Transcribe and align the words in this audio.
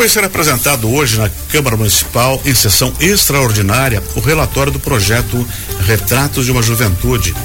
vai 0.00 0.08
ser 0.08 0.24
apresentado 0.24 0.90
hoje 0.90 1.18
na 1.18 1.28
Câmara 1.50 1.76
Municipal, 1.76 2.40
em 2.46 2.54
sessão 2.54 2.90
extraordinária, 3.00 4.02
o 4.16 4.20
relatório 4.20 4.72
do 4.72 4.80
projeto 4.80 5.46
Retratos 5.80 6.46
de 6.46 6.50
uma 6.50 6.62
Juventude. 6.62 7.36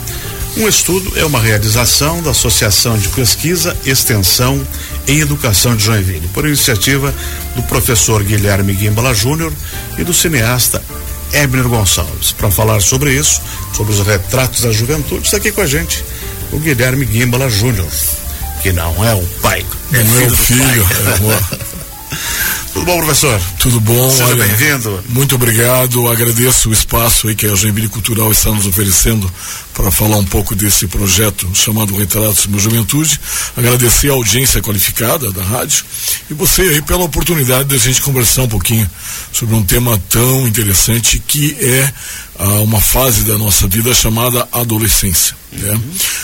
Um 0.55 0.65
estudo 0.65 1.19
é 1.19 1.25
uma 1.25 1.37
realização 1.37 2.23
da 2.23 2.31
Associação 2.31 2.97
de 2.97 3.09
Pesquisa, 3.09 3.75
Extensão 3.85 4.65
em 5.05 5.19
Educação 5.19 5.75
de 5.75 5.83
Joinville, 5.83 6.29
por 6.29 6.47
iniciativa 6.47 7.13
do 7.57 7.63
professor 7.63 8.23
Guilherme 8.23 8.73
Guimbala 8.73 9.13
Júnior 9.13 9.51
e 9.97 10.05
do 10.05 10.13
cineasta 10.13 10.81
Ebner 11.33 11.67
Gonçalves. 11.67 12.31
Para 12.31 12.49
falar 12.49 12.79
sobre 12.79 13.11
isso, 13.11 13.41
sobre 13.75 13.91
os 13.91 13.99
retratos 13.99 14.61
da 14.61 14.71
juventude, 14.71 15.25
está 15.25 15.35
aqui 15.35 15.51
com 15.51 15.59
a 15.59 15.67
gente 15.67 16.05
o 16.53 16.59
Guilherme 16.59 17.03
Guimbala 17.03 17.49
Júnior, 17.49 17.91
que 18.61 18.71
não 18.71 19.03
é 19.03 19.13
o 19.13 19.25
pai, 19.41 19.65
é 19.91 20.03
não 20.05 20.05
filho 20.05 20.23
é 20.23 20.27
o 20.27 20.35
filho, 20.37 20.87
é 21.71 21.74
Tudo 22.73 22.85
bom, 22.85 22.97
professor? 22.97 23.41
Tudo 23.59 23.79
bom. 23.79 24.11
Seja 24.11 24.35
bem-vindo. 24.35 25.03
Muito 25.09 25.35
obrigado. 25.35 26.09
Agradeço 26.09 26.69
o 26.69 26.73
espaço 26.73 27.27
aí 27.27 27.35
que 27.35 27.45
a 27.47 27.55
Joinville 27.55 27.87
Cultural 27.87 28.31
está 28.31 28.51
nos 28.51 28.65
oferecendo 28.65 29.31
para 29.73 29.89
falar 29.91 30.17
um 30.17 30.25
pouco 30.25 30.55
desse 30.55 30.87
projeto 30.87 31.49
chamado 31.53 31.95
Retratos 31.95 32.43
de 32.43 32.47
uma 32.49 32.59
Juventude. 32.59 33.19
Agradecer 33.55 34.09
a 34.09 34.13
audiência 34.13 34.61
qualificada 34.61 35.31
da 35.31 35.43
rádio 35.43 35.85
e 36.29 36.33
você 36.33 36.61
aí 36.63 36.81
pela 36.81 37.03
oportunidade 37.03 37.69
de 37.69 37.75
a 37.75 37.79
gente 37.79 38.01
conversar 38.01 38.43
um 38.43 38.49
pouquinho 38.49 38.89
sobre 39.31 39.55
um 39.55 39.63
tema 39.63 40.01
tão 40.09 40.47
interessante 40.47 41.21
que 41.25 41.55
é 41.59 41.93
ah, 42.37 42.59
uma 42.61 42.81
fase 42.81 43.23
da 43.23 43.37
nossa 43.37 43.67
vida 43.67 43.93
chamada 43.93 44.47
adolescência. 44.51 45.35
Né? 45.51 45.79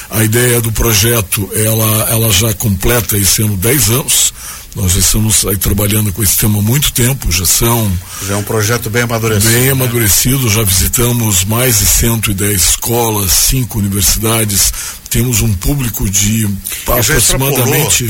A 0.10 0.24
ideia 0.24 0.62
do 0.62 0.72
projeto 0.72 1.50
ela, 1.54 2.10
ela 2.10 2.32
já 2.32 2.54
completa 2.54 3.18
esse 3.18 3.42
ano 3.42 3.58
10 3.58 3.90
anos. 3.90 4.34
Nós 4.74 4.96
estamos 4.96 5.46
aí 5.46 5.58
trabalhando 5.58 6.14
com 6.14 6.24
esse 6.24 6.38
tema 6.38 6.60
há 6.60 6.62
muito 6.62 6.94
tempo, 6.94 7.30
já 7.30 7.46
são. 7.46 7.92
Já 8.26 8.36
é 8.36 8.38
um 8.38 8.44
projeto 8.44 8.90
bem 8.90 9.02
amadurecido. 9.02 9.52
Bem 9.52 9.66
né? 9.66 9.72
amadurecido, 9.72 10.50
já 10.50 10.64
visitamos 10.64 11.44
mais 11.44 11.80
de 11.80 11.86
110 11.86 12.62
escolas, 12.62 13.32
cinco 13.32 13.80
universidades, 13.80 14.72
temos 15.12 15.42
um 15.42 15.54
público 15.54 16.10
de 16.10 16.48
aproximadamente 16.88 18.10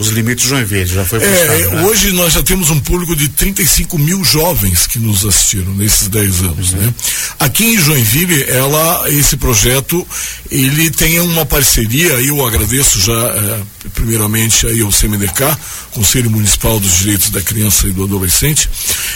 os 0.00 0.08
limites 0.08 0.44
Joinville 0.44 0.86
já 0.86 1.04
foi 1.04 1.22
é, 1.22 1.68
né? 1.70 1.82
hoje 1.84 2.10
nós 2.12 2.32
já 2.32 2.42
temos 2.42 2.68
um 2.68 2.80
público 2.80 3.14
de 3.14 3.28
35 3.28 3.96
mil 3.96 4.24
jovens 4.24 4.88
que 4.88 4.98
nos 4.98 5.24
assistiram 5.24 5.72
nesses 5.74 6.08
10 6.08 6.40
anos 6.40 6.72
uhum. 6.72 6.80
né 6.80 6.94
aqui 7.38 7.64
em 7.64 7.78
Joinville 7.78 8.42
ela 8.48 9.08
esse 9.08 9.36
projeto 9.36 10.06
ele 10.50 10.90
tem 10.90 11.20
uma 11.20 11.46
parceria 11.46 12.14
eu 12.14 12.44
agradeço 12.44 13.00
já 13.00 13.12
é, 13.12 13.60
primeiramente 13.94 14.66
aí 14.66 14.80
ao 14.82 14.90
CMDK 14.90 15.56
Conselho 15.92 16.30
Municipal 16.30 16.80
dos 16.80 16.98
Direitos 16.98 17.30
da 17.30 17.40
Criança 17.40 17.86
e 17.86 17.92
do 17.92 18.02
Adolescente 18.02 18.68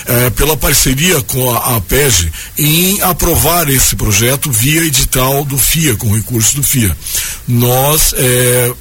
é, 0.07 0.31
pela 0.31 0.57
parceria 0.57 1.21
com 1.23 1.53
a, 1.53 1.77
a 1.77 1.81
PEG 1.81 2.31
em 2.57 3.03
aprovar 3.03 3.69
esse 3.69 3.97
projeto 3.97 4.51
via 4.53 4.85
edital 4.85 5.45
do 5.45 5.59
FIA 5.59 5.97
com 5.97 6.15
recursos 6.15 6.55
do 6.55 6.63
FIA 6.63 6.97
nós 7.49 8.15
é, 8.17 8.73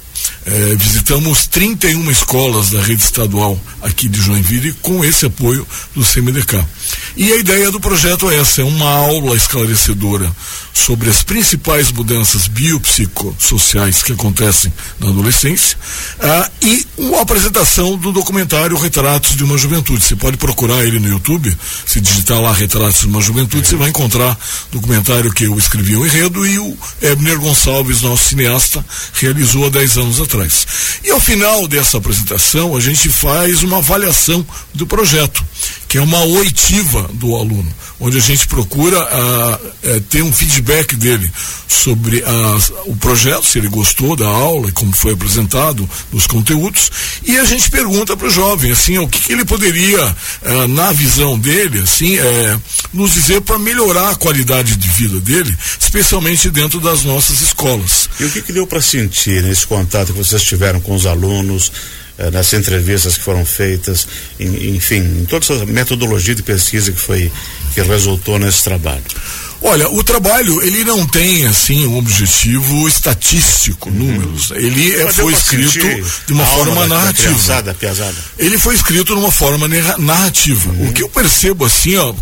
é, 0.46 0.76
visitamos 0.76 1.48
31 1.48 2.08
escolas 2.08 2.70
da 2.70 2.80
rede 2.80 3.02
estadual 3.02 3.60
aqui 3.82 4.08
de 4.08 4.20
Joinville 4.20 4.72
com 4.74 5.04
esse 5.04 5.26
apoio 5.26 5.66
do 5.94 6.04
CMDK. 6.04 6.64
E 7.16 7.32
a 7.32 7.36
ideia 7.36 7.70
do 7.70 7.80
projeto 7.80 8.30
é 8.30 8.36
essa, 8.36 8.60
é 8.60 8.64
uma 8.64 8.88
aula 8.88 9.36
esclarecedora 9.36 10.30
sobre 10.72 11.10
as 11.10 11.22
principais 11.22 11.90
mudanças 11.90 12.46
biopsicossociais 12.46 14.02
que 14.02 14.12
acontecem 14.12 14.72
na 15.00 15.08
adolescência 15.08 15.76
ah, 16.20 16.50
e 16.62 16.86
uma 16.96 17.22
apresentação 17.22 17.96
do 17.96 18.12
documentário 18.12 18.76
Retratos 18.76 19.34
de 19.34 19.42
uma 19.42 19.58
Juventude. 19.58 20.04
Você 20.04 20.14
pode 20.14 20.36
procurar 20.36 20.84
ele 20.84 21.00
no 21.00 21.08
YouTube, 21.08 21.56
se 21.86 22.00
digitar 22.00 22.40
lá 22.40 22.52
Retratos 22.52 23.00
de 23.00 23.06
uma 23.06 23.20
Juventude, 23.20 23.66
você 23.66 23.76
vai 23.76 23.88
encontrar 23.88 24.38
documentário 24.70 25.32
que 25.32 25.44
eu 25.44 25.58
escrevi 25.58 25.96
o 25.96 26.06
enredo 26.06 26.46
e 26.46 26.58
o 26.58 26.76
Ebner 27.02 27.40
Gonçalves, 27.40 28.02
nosso 28.02 28.28
cineasta, 28.28 28.84
realizou 29.14 29.66
há 29.66 29.70
10 29.70 29.96
anos 29.98 30.20
atrás. 30.20 30.35
E 31.04 31.10
ao 31.10 31.20
final 31.20 31.66
dessa 31.66 31.98
apresentação, 31.98 32.76
a 32.76 32.80
gente 32.80 33.08
faz 33.08 33.62
uma 33.62 33.78
avaliação 33.78 34.46
do 34.74 34.86
projeto 34.86 35.44
que 35.88 35.98
é 35.98 36.00
uma 36.00 36.22
oitiva 36.24 37.08
do 37.14 37.36
aluno, 37.36 37.72
onde 38.00 38.16
a 38.16 38.20
gente 38.20 38.46
procura 38.46 38.98
uh, 38.98 39.66
uh, 39.96 40.00
ter 40.02 40.22
um 40.22 40.32
feedback 40.32 40.96
dele 40.96 41.30
sobre 41.68 42.18
uh, 42.18 42.90
o 42.90 42.96
projeto, 42.96 43.46
se 43.46 43.58
ele 43.58 43.68
gostou 43.68 44.16
da 44.16 44.26
aula 44.26 44.68
e 44.68 44.72
como 44.72 44.94
foi 44.94 45.12
apresentado, 45.12 45.88
dos 46.12 46.26
conteúdos, 46.26 46.90
e 47.24 47.38
a 47.38 47.44
gente 47.44 47.70
pergunta 47.70 48.16
para 48.16 48.26
o 48.26 48.30
jovem, 48.30 48.72
assim, 48.72 48.98
o 48.98 49.08
que, 49.08 49.20
que 49.20 49.32
ele 49.32 49.44
poderia, 49.44 50.16
eh, 50.42 50.66
na 50.68 50.92
visão 50.92 51.38
dele, 51.38 51.80
assim, 51.80 52.16
eh, 52.16 52.58
nos 52.92 53.12
dizer 53.12 53.40
para 53.40 53.58
melhorar 53.58 54.10
a 54.10 54.16
qualidade 54.16 54.76
de 54.76 54.88
vida 54.88 55.20
dele, 55.20 55.56
especialmente 55.80 56.50
dentro 56.50 56.80
das 56.80 57.04
nossas 57.04 57.40
escolas. 57.40 58.08
E 58.18 58.24
o 58.24 58.30
que, 58.30 58.42
que 58.42 58.52
deu 58.52 58.66
para 58.66 58.80
sentir 58.80 59.42
nesse 59.42 59.66
contato 59.66 60.12
que 60.12 60.18
vocês 60.18 60.42
tiveram 60.42 60.80
com 60.80 60.94
os 60.94 61.06
alunos? 61.06 61.70
Eh, 62.18 62.30
nas 62.30 62.52
entrevistas 62.52 63.16
que 63.16 63.22
foram 63.22 63.44
feitas, 63.44 64.06
em, 64.38 64.76
enfim, 64.76 64.98
em 65.20 65.24
toda 65.24 65.44
essa 65.44 65.66
metodologia 65.66 66.34
de 66.34 66.42
pesquisa 66.42 66.92
que 66.92 67.00
foi 67.00 67.30
que 67.74 67.82
resultou 67.82 68.38
nesse 68.38 68.64
trabalho? 68.64 69.02
Olha, 69.62 69.88
o 69.88 70.02
trabalho 70.04 70.62
ele 70.62 70.84
não 70.84 71.06
tem 71.06 71.46
assim 71.46 71.86
um 71.86 71.98
objetivo 71.98 72.86
estatístico, 72.86 73.88
uhum. 73.88 73.96
números. 73.96 74.50
Ele 74.52 74.92
é, 74.92 75.10
foi 75.12 75.32
escrito 75.32 75.80
de 76.26 76.32
uma 76.32 76.44
forma 76.44 76.86
narrativa. 76.86 77.30
Piazada, 77.30 77.74
piazada. 77.74 78.16
Ele 78.38 78.58
foi 78.58 78.74
escrito 78.74 79.14
de 79.14 79.20
uma 79.20 79.32
forma 79.32 79.66
narrativa. 79.98 80.70
Uhum. 80.70 80.88
O 80.88 80.92
que 80.92 81.02
eu 81.02 81.08
percebo 81.08 81.64
assim, 81.64 81.96
ó, 81.96 82.12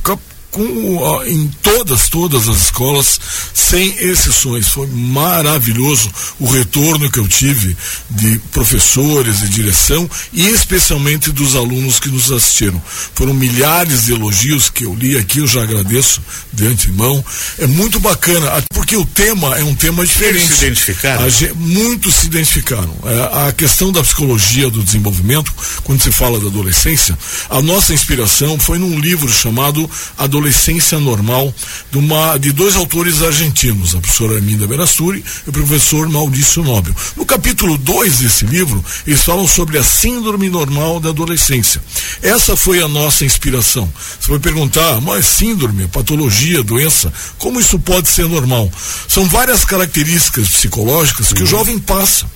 com, 0.54 1.24
em 1.26 1.48
todas, 1.60 2.08
todas 2.08 2.48
as 2.48 2.62
escolas, 2.62 3.18
sem 3.52 3.88
exceções. 3.98 4.68
Foi 4.68 4.86
maravilhoso 4.86 6.10
o 6.38 6.46
retorno 6.46 7.10
que 7.10 7.18
eu 7.18 7.26
tive 7.26 7.76
de 8.08 8.38
professores 8.52 9.42
e 9.42 9.48
direção 9.48 10.08
e 10.32 10.46
especialmente 10.46 11.32
dos 11.32 11.56
alunos 11.56 11.98
que 11.98 12.08
nos 12.08 12.30
assistiram. 12.30 12.80
Foram 13.14 13.34
milhares 13.34 14.04
de 14.04 14.12
elogios 14.12 14.70
que 14.70 14.84
eu 14.84 14.94
li 14.94 15.16
aqui, 15.18 15.40
eu 15.40 15.46
já 15.48 15.64
agradeço 15.64 16.22
de 16.52 16.66
antemão. 16.68 17.22
É 17.58 17.66
muito 17.66 17.98
bacana, 17.98 18.62
porque 18.72 18.96
o 18.96 19.04
tema 19.04 19.58
é 19.58 19.64
um 19.64 19.74
tema 19.74 20.06
diferente. 20.06 20.44
Eles 20.44 20.58
se 20.58 20.64
identificaram? 20.66 21.24
muitos 21.56 22.14
se 22.14 22.26
identificaram. 22.26 22.94
É, 23.04 23.48
a 23.48 23.52
questão 23.52 23.90
da 23.90 24.02
psicologia 24.02 24.70
do 24.70 24.84
desenvolvimento, 24.84 25.52
quando 25.82 26.00
se 26.00 26.12
fala 26.12 26.38
da 26.38 26.46
adolescência, 26.46 27.18
a 27.50 27.60
nossa 27.60 27.92
inspiração 27.92 28.56
foi 28.56 28.78
num 28.78 29.00
livro 29.00 29.32
chamado 29.32 29.90
Adolescência 30.16 30.43
Adolescência 30.44 31.00
Normal, 31.00 31.54
de, 31.90 31.96
uma, 31.96 32.36
de 32.36 32.52
dois 32.52 32.76
autores 32.76 33.22
argentinos, 33.22 33.94
a 33.94 33.98
professora 33.98 34.34
Arminda 34.34 34.66
Berassuri 34.66 35.24
e 35.46 35.48
o 35.48 35.52
professor 35.52 36.06
Maurício 36.06 36.62
Nobel. 36.62 36.94
No 37.16 37.24
capítulo 37.24 37.78
2 37.78 38.18
desse 38.18 38.44
livro, 38.44 38.84
eles 39.06 39.22
falam 39.22 39.48
sobre 39.48 39.78
a 39.78 39.82
síndrome 39.82 40.50
normal 40.50 41.00
da 41.00 41.08
adolescência. 41.08 41.82
Essa 42.20 42.56
foi 42.56 42.82
a 42.82 42.88
nossa 42.88 43.24
inspiração. 43.24 43.90
Você 44.20 44.30
vai 44.30 44.38
perguntar, 44.38 45.00
mas 45.00 45.24
síndrome, 45.24 45.88
patologia, 45.88 46.62
doença, 46.62 47.10
como 47.38 47.58
isso 47.58 47.78
pode 47.78 48.08
ser 48.08 48.28
normal? 48.28 48.70
São 49.08 49.26
várias 49.26 49.64
características 49.64 50.48
psicológicas 50.48 51.32
que 51.32 51.40
uhum. 51.40 51.46
o 51.46 51.50
jovem 51.50 51.78
passa 51.78 52.26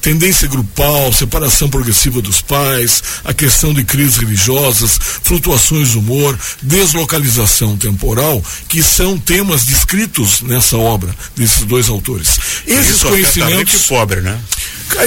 tendência 0.00 0.48
grupal, 0.48 1.12
separação 1.12 1.68
progressiva 1.68 2.20
dos 2.20 2.40
pais, 2.40 3.02
a 3.24 3.32
questão 3.32 3.72
de 3.72 3.84
crises 3.84 4.16
religiosas, 4.16 4.98
flutuações 5.22 5.92
do 5.92 6.00
humor, 6.00 6.38
deslocalização 6.62 7.76
temporal, 7.76 8.42
que 8.68 8.82
são 8.82 9.18
temas 9.18 9.64
descritos 9.64 10.40
nessa 10.42 10.76
obra 10.76 11.14
desses 11.36 11.64
dois 11.64 11.88
autores. 11.88 12.38
Esses 12.66 12.96
Isso 12.96 13.08
conhecimentos. 13.08 13.86
pobre, 13.86 14.20
né? 14.20 14.38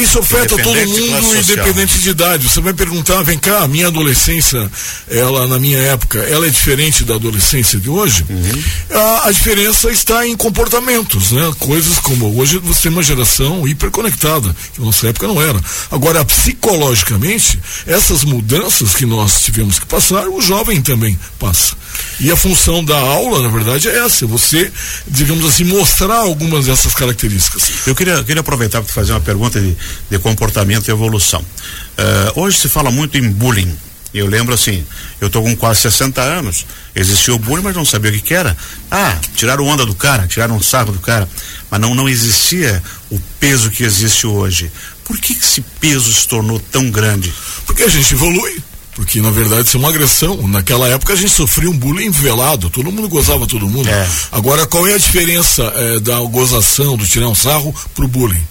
Isso 0.02 0.20
afeta 0.20 0.56
todo 0.58 0.76
mundo, 0.76 1.36
independente 1.38 2.00
de 2.00 2.10
idade. 2.10 2.50
Você 2.50 2.62
vai 2.62 2.74
perguntar, 2.74 3.24
vem 3.24 3.38
cá, 3.38 3.64
a 3.64 3.68
minha 3.68 3.88
adolescência, 3.88 4.70
ela 5.10 5.48
na 5.48 5.58
minha 5.60 5.78
época, 5.78 6.20
ela 6.20 6.46
é 6.46 6.50
diferente 6.50 7.04
da 7.04 7.16
adolescência 7.16 7.80
de 7.80 7.90
hoje? 7.90 8.26
Uhum. 8.30 8.64
A, 8.92 9.28
a, 9.28 9.32
diferença 9.32 9.90
está 9.90 10.28
em 10.28 10.36
comportamentos, 10.36 11.32
né? 11.32 11.52
Coisas 11.60 12.00
como 12.00 12.38
hoje 12.38 12.58
você 12.60 12.84
tem 12.84 12.92
uma 12.92 13.04
geração 13.04 13.68
hiperconectada, 13.68 14.56
que 14.74 14.80
na 14.80 14.88
nossa 14.88 15.08
época 15.08 15.28
não 15.28 15.42
era. 15.42 15.60
Agora, 15.90 16.24
psicologicamente, 16.26 17.60
essas 17.86 18.24
mudanças 18.24 18.94
que 18.94 19.06
nós 19.06 19.42
tivemos 19.42 19.80
que 19.80 19.86
passar, 19.86 20.28
o 20.28 20.42
jovem 20.42 20.82
também 20.82 21.18
passa. 21.40 21.76
E 22.20 22.32
a 22.32 22.36
função 22.36 22.84
da 22.84 22.98
aula, 22.98 23.42
na 23.42 23.50
verdade, 23.50 23.88
é 23.88 24.06
essa, 24.06 24.26
você, 24.26 24.72
digamos 25.08 25.46
assim, 25.46 25.64
mostrar 25.64 26.18
algumas 26.18 26.66
dessas 26.66 26.94
características. 26.94 27.88
Eu 27.88 27.96
queria, 27.96 28.24
queria 28.24 28.42
aproveitar 28.42 28.82
para 28.82 28.94
fazer 28.94 29.12
uma 29.12 29.20
pergunta 29.20 29.60
de, 29.68 29.78
de 30.10 30.20
comportamento 30.20 30.88
e 30.88 30.92
evolução. 30.92 31.42
Uh, 31.42 32.42
hoje 32.42 32.60
se 32.60 32.70
fala 32.70 32.92
muito 32.92 33.18
em 33.18 33.30
bullying. 33.30 33.76
Eu 34.14 34.26
lembro 34.26 34.54
assim, 34.54 34.84
eu 35.20 35.30
tô 35.30 35.42
com 35.42 35.56
quase 35.56 35.82
60 35.82 36.22
anos, 36.22 36.66
existiu 36.96 37.36
o 37.36 37.40
bullying, 37.40 37.64
mas 37.64 37.76
não 37.76 37.86
sabia 37.86 38.10
o 38.10 38.14
que, 38.14 38.22
que 38.22 38.34
era. 38.34 38.56
Ah, 38.90 39.18
tiraram 39.36 39.66
onda 39.66 39.86
do 39.86 39.94
cara, 39.94 40.28
tiraram 40.28 40.56
um 40.56 40.62
saco 40.62 40.92
do 40.92 41.00
cara, 41.00 41.28
mas 41.70 41.80
não, 41.80 41.94
não 41.94 42.08
existia 42.08 42.82
o 43.12 43.20
peso 43.40 43.70
que 43.70 43.84
existe 43.84 44.26
hoje. 44.26 44.72
Por 45.04 45.18
que, 45.18 45.36
que 45.36 45.44
esse 45.44 45.62
peso 45.80 46.12
se 46.12 46.28
tornou 46.28 46.60
tão 46.60 46.90
grande? 46.90 47.34
Porque 47.66 47.84
a 47.84 47.90
gente 47.90 48.14
evolui 48.14 48.62
porque 48.98 49.22
na 49.22 49.30
verdade 49.30 49.68
isso 49.68 49.78
é 49.78 49.80
uma 49.80 49.90
agressão. 49.90 50.48
Naquela 50.48 50.88
época 50.88 51.14
a 51.14 51.16
gente 51.16 51.30
sofria 51.30 51.70
um 51.70 51.78
bullying 51.78 52.10
velado, 52.10 52.68
todo 52.68 52.92
mundo 52.92 53.08
gozava 53.08 53.46
todo 53.46 53.70
mundo. 53.70 53.88
É. 53.88 54.10
Agora 54.32 54.66
qual 54.66 54.88
é 54.88 54.96
a 54.96 54.98
diferença 54.98 55.72
é, 55.76 56.00
da 56.00 56.20
gozação, 56.22 56.98
do 56.98 57.06
tirar 57.06 57.30
um 57.30 57.36
sarro 57.36 57.74
pro 57.94 58.08
bullying? 58.08 58.44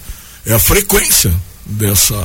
É 0.49 0.53
a 0.53 0.59
frequência 0.59 1.33
dessa 1.65 2.15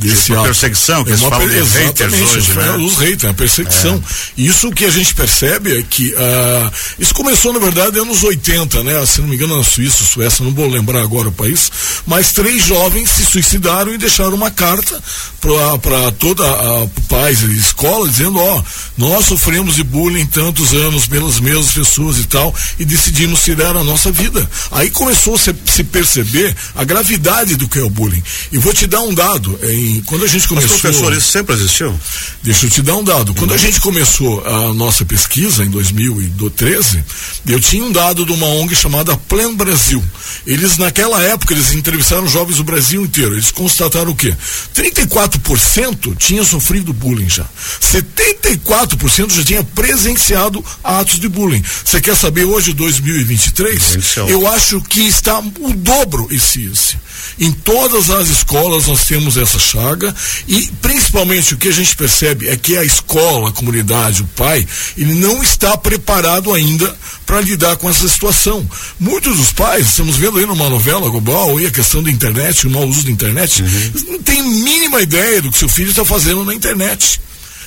desse 0.00 0.24
tipo 0.26 0.42
perseguição 0.42 1.04
que 1.04 1.12
é 1.12 1.16
uma 1.16 1.30
falam 1.30 1.48
per 1.48 1.64
haters 1.64 2.14
hoje, 2.14 2.52
né? 2.54 2.76
Os 2.76 2.96
haters, 2.96 3.24
a 3.24 3.34
perseguição. 3.34 3.96
É. 3.96 4.42
Isso 4.42 4.70
que 4.70 4.84
a 4.84 4.90
gente 4.90 5.14
percebe 5.14 5.78
é 5.78 5.82
que 5.82 6.12
uh, 6.12 6.72
isso 6.98 7.14
começou, 7.14 7.52
na 7.52 7.58
verdade, 7.58 7.98
anos 7.98 8.22
80, 8.22 8.82
né? 8.82 9.04
Se 9.06 9.20
não 9.20 9.28
me 9.28 9.36
engano, 9.36 9.56
na 9.56 9.64
Suíça, 9.64 10.04
Suécia, 10.04 10.44
não 10.44 10.52
vou 10.52 10.68
lembrar 10.68 11.02
agora 11.02 11.28
o 11.28 11.32
país, 11.32 11.70
mas 12.06 12.32
três 12.32 12.64
jovens 12.64 13.10
se 13.10 13.24
suicidaram 13.24 13.92
e 13.92 13.98
deixaram 13.98 14.34
uma 14.34 14.50
carta 14.50 15.00
para 15.40 16.12
toda 16.12 16.44
a 16.44 16.88
pais 17.08 17.42
e 17.42 17.56
escola 17.56 18.08
dizendo, 18.08 18.38
ó, 18.38 18.58
oh, 18.58 18.64
nós 18.96 19.26
sofremos 19.26 19.74
de 19.74 19.82
bullying 19.82 20.26
tantos 20.26 20.72
anos 20.72 21.06
pelas 21.06 21.40
mesmas 21.40 21.72
pessoas 21.72 22.18
e 22.18 22.24
tal, 22.24 22.54
e 22.78 22.84
decidimos 22.84 23.42
tirar 23.42 23.76
a 23.76 23.82
nossa 23.82 24.12
vida. 24.12 24.48
Aí 24.70 24.90
começou 24.90 25.34
a 25.34 25.38
se, 25.38 25.54
se 25.66 25.82
perceber 25.84 26.54
a 26.74 26.84
gravidade 26.84 27.56
do 27.56 27.68
que 27.68 27.78
é 27.78 27.82
o 27.82 27.90
bullying. 27.90 28.22
E 28.52 28.58
vou 28.58 28.72
te 28.72 28.86
dar 28.86 29.00
um 29.00 29.12
dado. 29.12 29.58
É, 29.62 29.72
quando 30.06 30.24
a 30.24 30.28
gente 30.28 30.48
começou. 30.48 30.70
Mas, 30.70 30.80
professor, 30.80 31.12
isso 31.12 31.30
sempre 31.30 31.54
existiu? 31.54 31.98
Deixa 32.42 32.66
eu 32.66 32.70
te 32.70 32.82
dar 32.82 32.96
um 32.96 33.04
dado. 33.04 33.34
Quando 33.34 33.54
a 33.54 33.56
gente 33.56 33.80
começou 33.80 34.44
a 34.46 34.72
nossa 34.74 35.04
pesquisa, 35.04 35.64
em 35.64 35.70
2013, 35.70 37.04
eu 37.46 37.60
tinha 37.60 37.84
um 37.84 37.92
dado 37.92 38.24
de 38.24 38.32
uma 38.32 38.46
ONG 38.46 38.74
chamada 38.74 39.16
Plan 39.16 39.54
Brasil. 39.54 40.02
Eles, 40.46 40.78
naquela 40.78 41.22
época, 41.22 41.54
eles 41.54 41.72
entrevistaram 41.72 42.26
jovens 42.28 42.56
do 42.56 42.64
Brasil 42.64 43.04
inteiro. 43.04 43.34
Eles 43.34 43.50
constataram 43.50 44.10
o 44.10 44.14
quê? 44.14 44.34
34% 44.74 46.16
tinha 46.16 46.44
sofrido 46.44 46.92
bullying 46.92 47.28
já. 47.28 47.46
74% 47.80 49.30
já 49.32 49.44
tinha 49.44 49.62
presenciado 49.62 50.64
atos 50.82 51.20
de 51.20 51.28
bullying. 51.28 51.62
Você 51.84 52.00
quer 52.00 52.16
saber 52.16 52.44
hoje, 52.44 52.72
2023? 52.72 53.98
Eu 54.28 54.46
acho 54.46 54.80
que 54.82 55.06
está 55.06 55.38
o 55.38 55.72
dobro 55.74 56.28
esse 56.30 56.64
esse. 56.64 56.96
Em 57.38 57.52
todas 57.52 58.10
as 58.10 58.28
escolas 58.28 58.86
nós 58.86 59.04
temos 59.04 59.36
essa 59.36 59.58
chaga 59.62 60.14
e 60.46 60.70
principalmente 60.82 61.54
o 61.54 61.56
que 61.56 61.68
a 61.68 61.72
gente 61.72 61.96
percebe 61.96 62.48
é 62.48 62.56
que 62.56 62.76
a 62.76 62.84
escola, 62.84 63.48
a 63.48 63.52
comunidade, 63.52 64.22
o 64.22 64.26
pai, 64.26 64.66
ele 64.96 65.14
não 65.14 65.42
está 65.42 65.76
preparado 65.76 66.52
ainda 66.52 66.94
para 67.24 67.40
lidar 67.40 67.76
com 67.76 67.88
essa 67.88 68.08
situação. 68.08 68.68
Muitos 68.98 69.36
dos 69.36 69.52
pais, 69.52 69.86
estamos 69.86 70.16
vendo 70.16 70.38
aí 70.38 70.46
numa 70.46 70.68
novela 70.68 71.08
global, 71.08 71.56
aí 71.56 71.66
a 71.66 71.70
questão 71.70 72.02
da 72.02 72.10
internet, 72.10 72.66
o 72.66 72.70
mau 72.70 72.86
uso 72.86 73.04
da 73.04 73.10
internet, 73.10 73.62
uhum. 73.62 73.92
não 74.12 74.22
tem 74.22 74.42
mínima 74.42 75.00
ideia 75.00 75.40
do 75.40 75.50
que 75.50 75.58
seu 75.58 75.68
filho 75.68 75.90
está 75.90 76.04
fazendo 76.04 76.44
na 76.44 76.54
internet. 76.54 77.20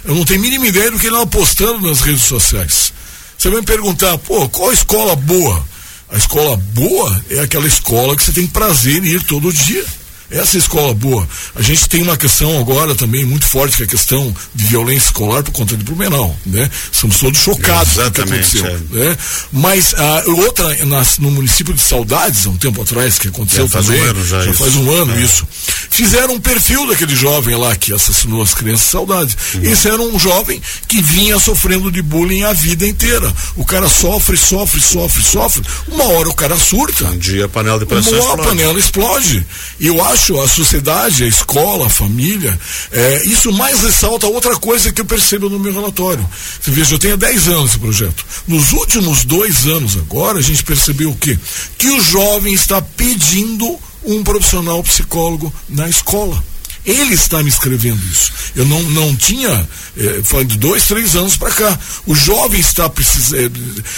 Eu 0.03 0.13
não 0.13 0.24
tenho 0.24 0.42
mínima 0.42 0.68
ideia 0.68 0.92
do 0.92 1.00
que 1.00 1.07
ele 1.07 1.15
está 1.15 1.25
postando 1.25 1.88
nas 1.88 2.01
redes 2.01 2.24
sociais. 2.24 2.94
Você 3.38 3.50
vai 3.50 3.59
me 3.59 3.65
perguntar, 3.65 4.18
pô, 4.19 4.47
qual 4.50 4.71
escola 4.71 5.15
boa? 5.15 5.65
A 6.12 6.18
escola 6.18 6.56
boa 6.56 7.25
é 7.30 7.39
aquela 7.39 7.68
escola 7.68 8.15
que 8.15 8.24
você 8.24 8.31
tem 8.31 8.45
prazer 8.45 9.03
em 9.03 9.07
ir 9.07 9.24
todo 9.24 9.51
dia. 9.51 9.83
Essa 10.30 10.57
é 10.57 10.60
escola 10.60 10.94
boa. 10.94 11.27
A 11.56 11.62
gente 11.62 11.88
tem 11.88 12.01
uma 12.01 12.18
questão 12.18 12.60
agora 12.60 12.95
também 12.95 13.25
muito 13.25 13.45
forte, 13.45 13.77
que 13.77 13.83
é 13.83 13.86
a 13.86 13.89
questão 13.89 14.36
de 14.54 14.66
violência 14.66 15.07
escolar 15.07 15.44
por 15.44 15.51
conta 15.51 15.77
de 15.77 15.83
Blumenau, 15.83 16.36
né? 16.45 16.69
Somos 16.92 17.18
todos 17.18 17.39
chocados 17.39 17.94
com 17.94 18.01
o 18.01 18.12
que 18.12 18.22
aconteceu. 18.22 18.66
É. 18.66 18.80
Né? 18.89 19.18
Mas 19.51 19.94
a 19.94 20.19
ah, 20.19 20.24
outra, 20.27 20.86
nas, 20.86 21.19
no 21.19 21.30
município 21.30 21.74
de 21.74 21.81
Saudades, 21.81 22.45
há 22.45 22.50
um 22.50 22.57
tempo 22.57 22.81
atrás, 22.81 23.19
que 23.19 23.27
aconteceu 23.27 23.68
já 23.68 23.81
também, 23.81 24.01
um 24.01 24.25
já, 24.25 24.44
já 24.44 24.54
faz 24.54 24.75
um 24.75 24.92
ano 24.92 25.16
é. 25.16 25.22
isso, 25.22 25.48
fizeram 25.89 26.36
um 26.36 26.39
perfil 26.39 26.88
daquele 26.88 27.16
jovem 27.16 27.56
lá 27.56 27.75
que 27.75 27.94
assassinou 27.94 28.42
as 28.42 28.54
crianças 28.54 28.86
de 28.86 28.92
Saudades. 28.92 29.38
Uhum. 29.54 29.63
Esse 29.63 29.88
era 29.88 30.01
um 30.01 30.18
jovem 30.18 30.62
que 30.88 31.01
vinha 31.01 31.38
sofrendo 31.39 31.92
de 31.92 32.01
bullying 32.01 32.44
a 32.44 32.54
vida 32.54 32.88
inteira. 32.88 33.31
O 33.56 33.63
cara 33.63 33.88
sofre, 33.88 34.38
sofre, 34.38 34.81
sofre, 34.81 35.24
sofre. 35.24 35.63
Uma 35.88 36.06
hora 36.06 36.30
o 36.30 36.33
cara 36.33 36.57
surta. 36.57 37.06
Um 37.06 37.18
dia 37.18 37.45
a 37.45 37.50
panela 37.50 37.80
de 37.80 37.86
pressão 37.86 38.13
Uma 38.13 38.31
hora 38.31 38.42
a 38.42 38.45
panela 38.45 38.80
explode. 38.80 39.45
Eu 39.80 40.04
acho 40.04 40.15
acho 40.16 40.40
a 40.42 40.48
sociedade, 40.48 41.24
a 41.24 41.28
escola, 41.28 41.88
a 41.88 41.90
família, 41.90 42.58
é, 42.92 43.24
isso 43.26 43.52
mais 43.52 43.82
ressalta 43.82 44.26
outra 44.28 44.56
coisa 44.56 44.92
que 44.92 45.02
eu 45.02 45.06
percebo 45.06 45.50
no 45.50 45.60
meu 45.60 45.74
relatório. 45.74 46.28
Você 46.62 46.72
veja, 46.72 46.96
eu 46.96 47.00
tenho 47.00 47.18
10 47.18 47.48
anos 47.50 47.72
esse 47.72 47.80
projeto. 47.80 48.26
Nos 48.48 48.72
últimos 48.72 49.26
dois 49.26 49.68
anos 49.68 49.98
agora, 49.98 50.40
a 50.40 50.42
gente 50.42 50.64
percebeu 50.64 51.12
o 51.12 51.16
quê? 51.16 51.38
Que 51.78 51.90
o 51.90 52.02
jovem 52.02 52.54
está 52.54 52.82
pedindo 52.82 53.78
um 54.06 54.24
profissional 54.24 54.82
psicólogo 54.84 55.54
na 55.68 55.90
escola. 55.90 56.42
Ele 56.86 57.16
está 57.16 57.42
me 57.42 57.50
escrevendo 57.50 58.00
isso. 58.06 58.32
Eu 58.56 58.66
não, 58.66 58.82
não 58.92 59.16
tinha, 59.16 59.68
eh, 59.98 60.22
foi 60.24 60.46
de 60.46 60.56
dois, 60.56 60.86
três 60.86 61.16
anos 61.16 61.36
para 61.36 61.50
cá. 61.50 61.80
O 62.06 62.14
jovem 62.14 62.60
está 62.60 62.88
precisa, 62.88 63.36
eh, 63.38 63.50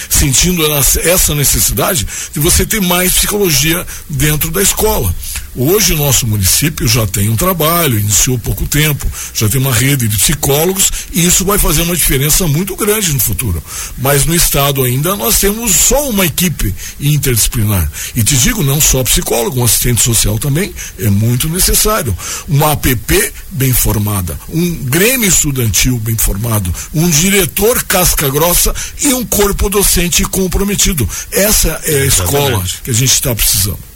sentindo 0.10 0.66
essa 0.74 1.36
necessidade 1.36 2.08
de 2.34 2.40
você 2.40 2.66
ter 2.66 2.80
mais 2.80 3.12
psicologia 3.12 3.86
dentro 4.10 4.50
da 4.52 4.62
escola. 4.62 5.14
Hoje 5.60 5.94
o 5.94 5.98
nosso 5.98 6.28
município 6.28 6.88
já 6.88 7.08
tem 7.08 7.30
um 7.30 7.36
trabalho, 7.36 7.98
iniciou 7.98 8.38
pouco 8.38 8.68
tempo, 8.68 9.08
já 9.34 9.50
tem 9.50 9.60
uma 9.60 9.74
rede 9.74 10.08
de 10.08 10.16
psicólogos 10.16 10.92
e 11.12 11.26
isso 11.26 11.44
vai 11.44 11.58
fazer 11.58 11.82
uma 11.82 11.96
diferença 11.96 12.46
muito 12.46 12.76
grande 12.76 13.12
no 13.12 13.20
futuro. 13.20 13.62
Mas 13.98 14.24
no 14.24 14.36
estado 14.36 14.84
ainda 14.84 15.16
nós 15.16 15.40
temos 15.40 15.72
só 15.72 16.10
uma 16.10 16.28
equipe 16.28 16.76
interdisciplinar. 17.00 17.92
E 18.16 18.24
te 18.24 18.38
digo, 18.38 18.62
não 18.62 18.80
só 18.80 19.04
psicólogo, 19.04 19.60
um 19.60 19.64
assistente 19.64 20.04
social 20.04 20.38
também 20.38 20.72
é 21.00 21.10
muito 21.10 21.50
necessário. 21.50 22.16
Uma 22.48 22.74
APP 22.74 23.34
bem 23.50 23.74
formada, 23.74 24.40
um 24.50 24.76
Grêmio 24.86 25.28
estudantil 25.28 25.98
bem 25.98 26.16
formado, 26.16 26.72
um 26.94 27.10
diretor 27.10 27.84
casca 27.84 28.30
grossa 28.30 28.76
e 29.02 29.12
um 29.12 29.26
corpo 29.26 29.70
docente 29.70 30.24
comprometido. 30.26 31.10
Essa 31.32 31.82
é 31.84 32.02
a 32.02 32.06
escola 32.06 32.64
que 32.84 32.92
a 32.92 32.94
gente 32.94 33.12
está 33.12 33.34
precisando. 33.34 33.87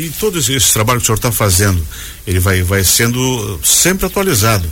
E 0.00 0.08
todo 0.08 0.38
esse, 0.38 0.72
trabalho 0.72 0.98
que 0.98 1.04
o 1.04 1.06
senhor 1.06 1.16
está 1.16 1.30
fazendo, 1.30 1.86
ele 2.26 2.40
vai, 2.40 2.62
vai 2.62 2.82
sendo 2.82 3.60
sempre 3.62 4.06
atualizado 4.06 4.66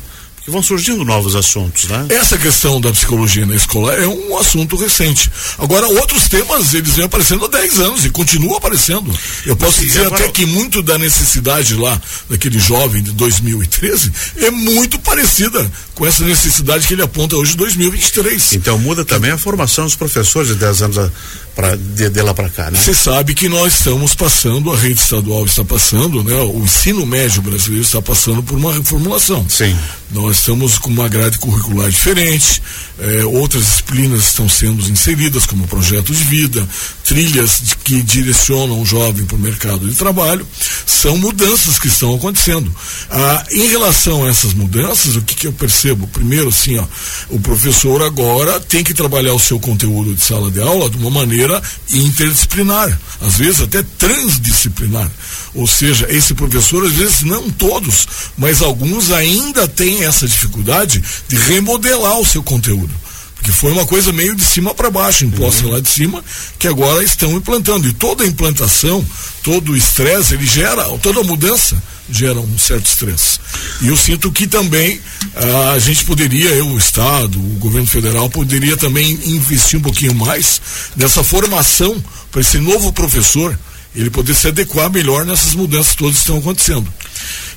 e 0.49 0.51
vão 0.51 0.63
surgindo 0.63 1.05
novos 1.05 1.37
assuntos, 1.37 1.85
né? 1.85 2.07
Essa 2.09 2.39
questão 2.39 2.81
da 2.81 2.91
psicologia 2.91 3.45
na 3.45 3.55
escola 3.55 3.93
é 3.95 4.07
um 4.09 4.37
assunto 4.39 4.77
recente. 4.77 5.31
Agora, 5.59 5.87
outros 5.87 6.27
temas, 6.27 6.73
eles 6.73 6.95
vêm 6.95 7.05
aparecendo 7.05 7.45
há 7.45 7.49
10 7.49 7.81
anos 7.81 8.05
e 8.07 8.11
continuam 8.11 8.57
aparecendo. 8.57 9.15
Eu 9.45 9.55
posso 9.55 9.81
dizer 9.81 10.07
agora... 10.07 10.25
até 10.25 10.33
que 10.33 10.47
muito 10.47 10.83
da 10.83 10.97
necessidade 10.97 11.75
lá, 11.75 12.01
daquele 12.31 12.59
jovem 12.59 13.03
de 13.03 13.13
2013, 13.13 14.11
é 14.39 14.51
muito 14.51 14.99
parecida 14.99 15.71
com 15.95 16.07
essa 16.07 16.25
necessidade 16.25 16.87
que 16.87 16.95
ele 16.95 17.03
aponta 17.03 17.37
hoje 17.37 17.53
em 17.53 17.57
2023. 17.57 18.55
Então 18.55 18.79
muda 18.79 19.05
também 19.05 19.33
a 19.33 19.39
formação 19.39 19.85
dos 19.85 19.97
professores 19.97 20.49
de 20.49 20.55
10 20.55 20.83
anos 20.83 20.99
a, 20.99 21.11
pra, 21.55 21.75
de, 21.75 22.09
de 22.09 22.23
lá 22.23 22.33
para 22.33 22.49
cá, 22.49 22.71
né? 22.71 22.79
Você 22.79 22.95
sabe 22.95 23.35
que 23.35 23.49
nós 23.49 23.75
estamos 23.75 24.15
passando, 24.15 24.73
a 24.73 24.77
rede 24.77 25.01
estadual 25.01 25.45
está 25.45 25.65
passando, 25.65 26.23
né? 26.23 26.37
O 26.37 26.61
ensino 26.61 27.05
médio 27.05 27.43
brasileiro 27.43 27.85
está 27.85 28.01
passando 28.01 28.43
por 28.43 28.57
uma 28.57 28.73
reformulação. 28.73 29.45
Sim. 29.49 29.77
Nós 30.11 30.38
estamos 30.39 30.79
com 30.79 30.91
uma 30.91 31.09
grade 31.09 31.39
curricular 31.39 31.91
diferente, 31.91 32.63
eh, 32.99 33.25
outras 33.25 33.65
disciplinas 33.65 34.29
estão 34.29 34.49
sendo 34.49 34.89
inseridas, 34.89 35.45
como 35.45 35.67
projetos 35.67 36.17
de 36.17 36.25
vida, 36.25 36.67
trilhas 37.05 37.61
de, 37.63 37.77
que 37.77 38.03
direcionam 38.03 38.81
o 38.81 38.87
jovem 38.87 39.25
para 39.25 39.37
o 39.37 39.41
mercado 39.41 39.89
de 39.89 39.95
trabalho. 39.95 40.47
São 40.87 41.17
mudanças 41.19 41.79
que 41.79 41.89
estão 41.89 42.15
acontecendo. 42.15 42.75
Ah, 43.11 43.45
em 43.51 43.69
relação 43.69 44.25
a 44.25 44.29
essas 44.29 44.55
mudanças, 44.55 45.17
o 45.17 45.23
que, 45.23 45.35
que 45.35 45.47
eu 45.47 45.53
percebo? 45.53 46.07
Primeiro, 46.07 46.49
assim, 46.49 46.79
ó, 46.79 46.85
o 47.31 47.41
professor 47.41 48.03
agora 48.03 48.61
tem 48.61 48.83
que 48.83 48.95
trabalhar 48.95 49.35
o 49.35 49.41
seu 49.41 49.59
conteúdo 49.59 50.15
de 50.15 50.23
sala 50.23 50.51
de 50.51 50.61
aula 50.61 50.89
de 50.89 50.97
uma 50.97 51.11
maneira 51.11 51.63
interdisciplinar, 51.93 52.99
às 53.21 53.37
vezes 53.37 53.61
até 53.61 53.83
transdisciplinar. 53.99 55.11
Ou 55.59 55.67
seja, 55.67 56.07
esse 56.09 56.35
professor, 56.35 56.87
às 56.87 56.93
vezes, 56.93 57.23
não 57.23 57.51
todos, 57.51 58.07
mas 58.39 58.63
alguns 58.63 59.11
ainda 59.11 59.67
têm 59.67 60.05
essa 60.05 60.25
dificuldade 60.25 61.03
de 61.27 61.35
remodelar 61.35 62.17
o 62.21 62.25
seu 62.25 62.45
conteúdo. 62.45 62.95
Porque 63.35 63.51
foi 63.51 63.73
uma 63.73 63.85
coisa 63.85 64.13
meio 64.13 64.37
de 64.37 64.45
cima 64.45 64.73
para 64.73 64.89
baixo, 64.89 65.25
imposta 65.25 65.65
uhum. 65.65 65.73
lá 65.73 65.81
de 65.81 65.89
cima, 65.89 66.25
que 66.61 66.69
agora 66.69 67.03
estão 67.03 67.33
implantando. 67.33 67.89
E 67.89 67.93
toda 67.93 68.25
implantação, 68.25 69.05
todo 69.43 69.73
o 69.73 69.77
estresse, 69.77 70.35
ele 70.35 70.47
gera, 70.47 70.85
toda 70.99 71.25
mudança 71.25 71.77
gera 72.09 72.39
um 72.39 72.57
certo 72.57 72.87
estresse. 72.87 73.41
E 73.81 73.89
eu 73.89 73.97
sinto 73.97 74.31
que 74.31 74.47
também 74.47 75.01
ah, 75.35 75.73
a 75.73 75.79
gente 75.81 76.05
poderia, 76.05 76.51
eu, 76.51 76.69
o 76.69 76.79
Estado, 76.79 77.37
o 77.37 77.59
governo 77.59 77.89
federal, 77.89 78.31
poderia 78.31 78.77
também 78.77 79.19
investir 79.25 79.77
um 79.77 79.83
pouquinho 79.83 80.15
mais 80.15 80.61
nessa 80.95 81.25
formação 81.25 82.01
para 82.31 82.43
esse 82.43 82.59
novo 82.59 82.93
professor 82.93 83.59
ele 83.95 84.11
poder 84.11 84.35
se 84.35 84.49
adequar 84.49 84.91
melhor 84.91 85.25
nessas 85.25 85.55
mudanças 85.55 85.95
todas 85.95 86.15
que 86.15 86.21
estão 86.21 86.39
acontecendo. 86.39 86.93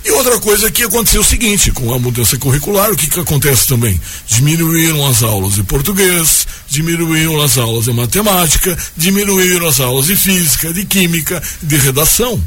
E 0.03 0.11
outra 0.11 0.39
coisa 0.39 0.71
que 0.71 0.83
aconteceu 0.83 1.21
é 1.21 1.23
o 1.23 1.27
seguinte, 1.27 1.71
com 1.71 1.93
a 1.93 2.00
mudança 2.00 2.38
curricular, 2.38 2.91
o 2.91 2.97
que, 2.97 3.07
que 3.07 3.19
acontece 3.19 3.67
também? 3.67 4.00
Diminuíram 4.27 5.05
as 5.05 5.21
aulas 5.21 5.53
de 5.53 5.63
português, 5.63 6.47
diminuíram 6.67 7.39
as 7.41 7.57
aulas 7.57 7.85
de 7.85 7.93
matemática, 7.93 8.75
diminuíram 8.97 9.67
as 9.67 9.79
aulas 9.79 10.07
de 10.07 10.15
física, 10.15 10.73
de 10.73 10.85
química, 10.85 11.41
de 11.61 11.75
redação. 11.77 12.41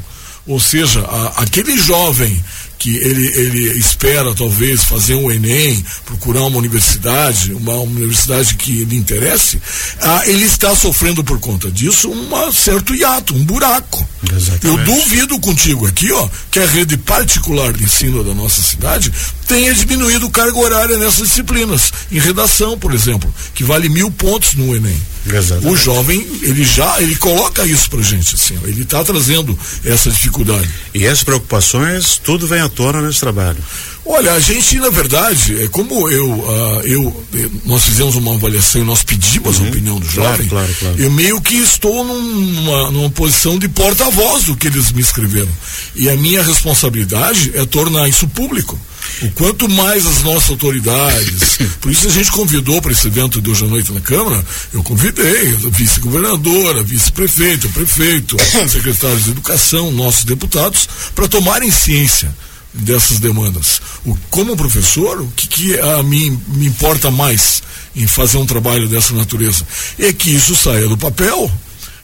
Ou 0.45 0.59
seja, 0.59 0.99
a, 1.01 1.43
aquele 1.43 1.77
jovem 1.77 2.43
que 2.85 2.97
ele, 2.97 3.25
ele 3.33 3.79
espera 3.79 4.35
talvez 4.35 4.83
fazer 4.83 5.15
um 5.15 5.31
Enem, 5.31 5.83
procurar 6.05 6.43
uma 6.43 6.59
universidade, 6.59 7.51
uma, 7.51 7.73
universidade 7.77 8.53
que 8.53 8.85
lhe 8.85 8.95
interesse, 8.95 9.59
ah, 9.99 10.21
ele 10.27 10.45
está 10.45 10.75
sofrendo 10.75 11.23
por 11.23 11.39
conta 11.39 11.71
disso 11.71 12.11
um 12.11 12.51
certo 12.51 12.93
hiato, 12.93 13.33
um 13.33 13.43
buraco. 13.43 14.07
Exatamente. 14.31 14.67
Eu 14.67 14.77
duvido 14.85 15.39
contigo 15.39 15.87
aqui, 15.87 16.11
ó, 16.11 16.29
que 16.51 16.59
a 16.59 16.67
rede 16.67 16.95
particular 16.95 17.73
de 17.73 17.85
ensino 17.85 18.23
da 18.23 18.35
nossa 18.35 18.61
cidade 18.61 19.11
tenha 19.47 19.73
diminuído 19.73 20.29
carga 20.29 20.57
horária 20.59 20.97
nessas 20.99 21.29
disciplinas. 21.29 21.91
Em 22.11 22.19
redação, 22.19 22.77
por 22.77 22.93
exemplo, 22.93 23.33
que 23.55 23.63
vale 23.63 23.89
mil 23.89 24.11
pontos 24.11 24.53
no 24.53 24.75
Enem. 24.75 25.01
Exatamente. 25.27 25.67
O 25.67 25.75
jovem, 25.75 26.27
ele 26.43 26.63
já, 26.63 27.01
ele 27.01 27.15
coloca 27.15 27.65
isso 27.65 27.89
pra 27.89 28.01
gente, 28.01 28.35
assim, 28.35 28.57
ele 28.63 28.83
está 28.83 29.03
trazendo 29.03 29.57
essa 29.83 30.11
dificuldade. 30.11 30.69
E 30.93 31.05
essas 31.05 31.23
preocupações, 31.23 32.21
tudo 32.23 32.47
vem 32.47 32.61
à 32.61 32.69
tona 32.75 33.01
nesse 33.01 33.21
trabalho. 33.21 33.57
Olha, 34.05 34.33
a 34.33 34.39
gente, 34.39 34.77
na 34.77 34.89
verdade, 34.89 35.63
é 35.63 35.67
como 35.69 36.07
eu, 36.07 36.29
uh, 36.29 36.81
eu, 36.83 37.25
nós 37.65 37.83
fizemos 37.85 38.15
uma 38.15 38.35
avaliação 38.35 38.81
e 38.81 38.85
nós 38.85 39.01
pedimos 39.01 39.57
uhum. 39.57 39.65
a 39.65 39.69
opinião 39.69 39.99
do 39.99 40.07
jovem, 40.07 40.47
claro, 40.47 40.67
claro, 40.67 40.75
claro. 40.79 40.95
eu 41.01 41.09
meio 41.09 41.41
que 41.41 41.55
estou 41.55 42.03
numa, 42.03 42.91
numa 42.91 43.09
posição 43.09 43.57
de 43.57 43.67
porta-voz 43.67 44.43
do 44.43 44.55
que 44.55 44.67
eles 44.67 44.91
me 44.91 45.01
escreveram. 45.01 45.49
E 45.95 46.07
a 46.07 46.15
minha 46.15 46.43
responsabilidade 46.43 47.51
é 47.55 47.65
tornar 47.65 48.07
isso 48.07 48.27
público. 48.27 48.79
O 49.23 49.31
quanto 49.31 49.67
mais 49.69 50.05
as 50.05 50.21
nossas 50.21 50.51
autoridades, 50.51 51.57
por 51.81 51.91
isso 51.91 52.07
a 52.07 52.11
gente 52.11 52.31
convidou 52.31 52.81
para 52.81 52.91
esse 52.91 53.07
evento 53.07 53.41
de 53.41 53.49
hoje 53.49 53.65
à 53.65 53.67
noite 53.67 53.91
na 53.91 54.01
Câmara, 54.01 54.45
eu 54.71 54.83
convidei 54.83 55.55
a 55.55 55.69
vice-governadora, 55.69 56.83
vice-prefeito, 56.83 57.69
prefeito, 57.69 58.37
secretários 58.69 59.23
de 59.23 59.31
educação, 59.31 59.91
nossos 59.91 60.25
deputados, 60.25 60.87
para 61.15 61.27
tomarem 61.27 61.71
ciência 61.71 62.31
dessas 62.75 63.19
demandas. 63.19 63.81
O, 64.05 64.17
como 64.29 64.55
professor, 64.55 65.21
o 65.21 65.27
que, 65.35 65.47
que 65.47 65.79
a 65.79 66.03
mim 66.03 66.39
me 66.47 66.67
importa 66.67 67.09
mais 67.09 67.63
em 67.95 68.07
fazer 68.07 68.37
um 68.37 68.45
trabalho 68.45 68.87
dessa 68.87 69.13
natureza? 69.13 69.65
É 69.97 70.11
que 70.11 70.29
isso 70.29 70.55
saia 70.55 70.87
do 70.87 70.97
papel, 70.97 71.51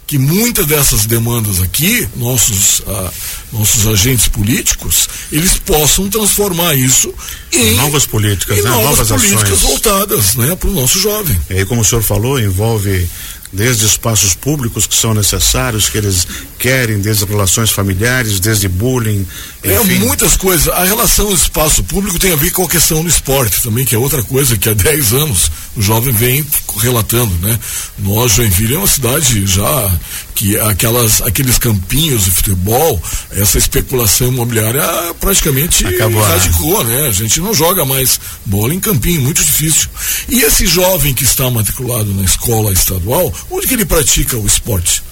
que 0.08 0.18
muitas 0.18 0.66
dessas 0.66 1.06
demandas 1.06 1.62
aqui, 1.62 2.08
nossos, 2.16 2.82
ah, 2.88 3.12
nossos 3.52 3.88
agentes 3.88 4.28
políticos, 4.28 5.08
eles 5.32 5.58
possam 5.58 6.10
transformar 6.10 6.76
isso 6.76 7.14
em 7.52 7.76
novas 7.76 8.06
políticas, 8.06 8.58
em 8.58 8.62
né? 8.62 8.70
novas, 8.70 9.10
novas 9.10 9.24
políticas 9.24 9.54
ações. 9.54 9.62
voltadas 9.62 10.36
né, 10.36 10.56
para 10.56 10.70
o 10.70 10.74
nosso 10.74 11.00
jovem. 11.00 11.40
E 11.50 11.54
aí, 11.60 11.66
como 11.66 11.82
o 11.82 11.86
senhor 11.86 12.04
falou, 12.04 12.40
envolve 12.40 13.08
desde 13.54 13.86
espaços 13.86 14.34
públicos 14.34 14.88
que 14.88 14.96
são 14.96 15.14
necessários, 15.14 15.90
que 15.90 15.98
eles 15.98 16.26
querem, 16.58 17.00
desde 17.00 17.26
relações 17.26 17.70
familiares, 17.70 18.40
desde 18.40 18.68
bullying. 18.68 19.28
É, 19.64 19.76
enfim. 19.76 19.96
É 19.96 20.00
muitas 20.00 20.36
coisas. 20.36 20.68
A 20.70 20.84
relação 20.84 21.32
espaço 21.34 21.84
público 21.84 22.18
tem 22.18 22.34
a 22.34 22.36
ver 22.36 22.52
com 22.52 22.64
a 22.64 22.70
questão 22.70 23.04
do 23.04 23.10
esporte 23.10 23.62
também, 23.62 23.86
que 23.86 23.94
é 23.94 23.98
outra 23.98 24.24
coisa 24.24 24.58
que 24.58 24.70
há 24.70 24.74
10 24.74 25.14
anos 25.14 25.52
o 25.76 25.82
jovem 25.82 26.14
vem 26.14 26.46
relatando, 26.78 27.34
né? 27.42 27.60
Nós, 28.00 28.34
Joinville 28.34 28.76
é 28.76 28.78
uma 28.78 28.88
cidade 28.88 29.46
já 29.46 30.00
que 30.34 30.58
aquelas, 30.60 31.22
aqueles 31.22 31.58
campinhos 31.60 32.26
de 32.26 32.32
futebol, 32.32 33.02
essa 33.32 33.58
especulação 33.58 34.28
imobiliária 34.28 34.84
praticamente 35.20 35.86
Acabou, 35.86 36.24
radicou, 36.24 36.84
né? 36.84 37.08
A 37.08 37.12
gente 37.12 37.40
não 37.40 37.54
joga 37.54 37.86
mais 37.86 38.20
bola 38.46 38.74
em 38.74 38.80
campinho, 38.80 39.22
muito 39.22 39.44
difícil. 39.44 39.90
E 40.28 40.42
esse 40.42 40.66
jovem 40.66 41.14
que 41.14 41.24
está 41.24 41.50
matriculado 41.50 42.14
na 42.14 42.24
escola 42.24 42.74
estadual, 42.74 43.32
onde 43.52 43.68
que 43.68 43.74
ele 43.76 43.86
pratica 43.86 44.38
o 44.38 44.48
esporte? 44.48 45.04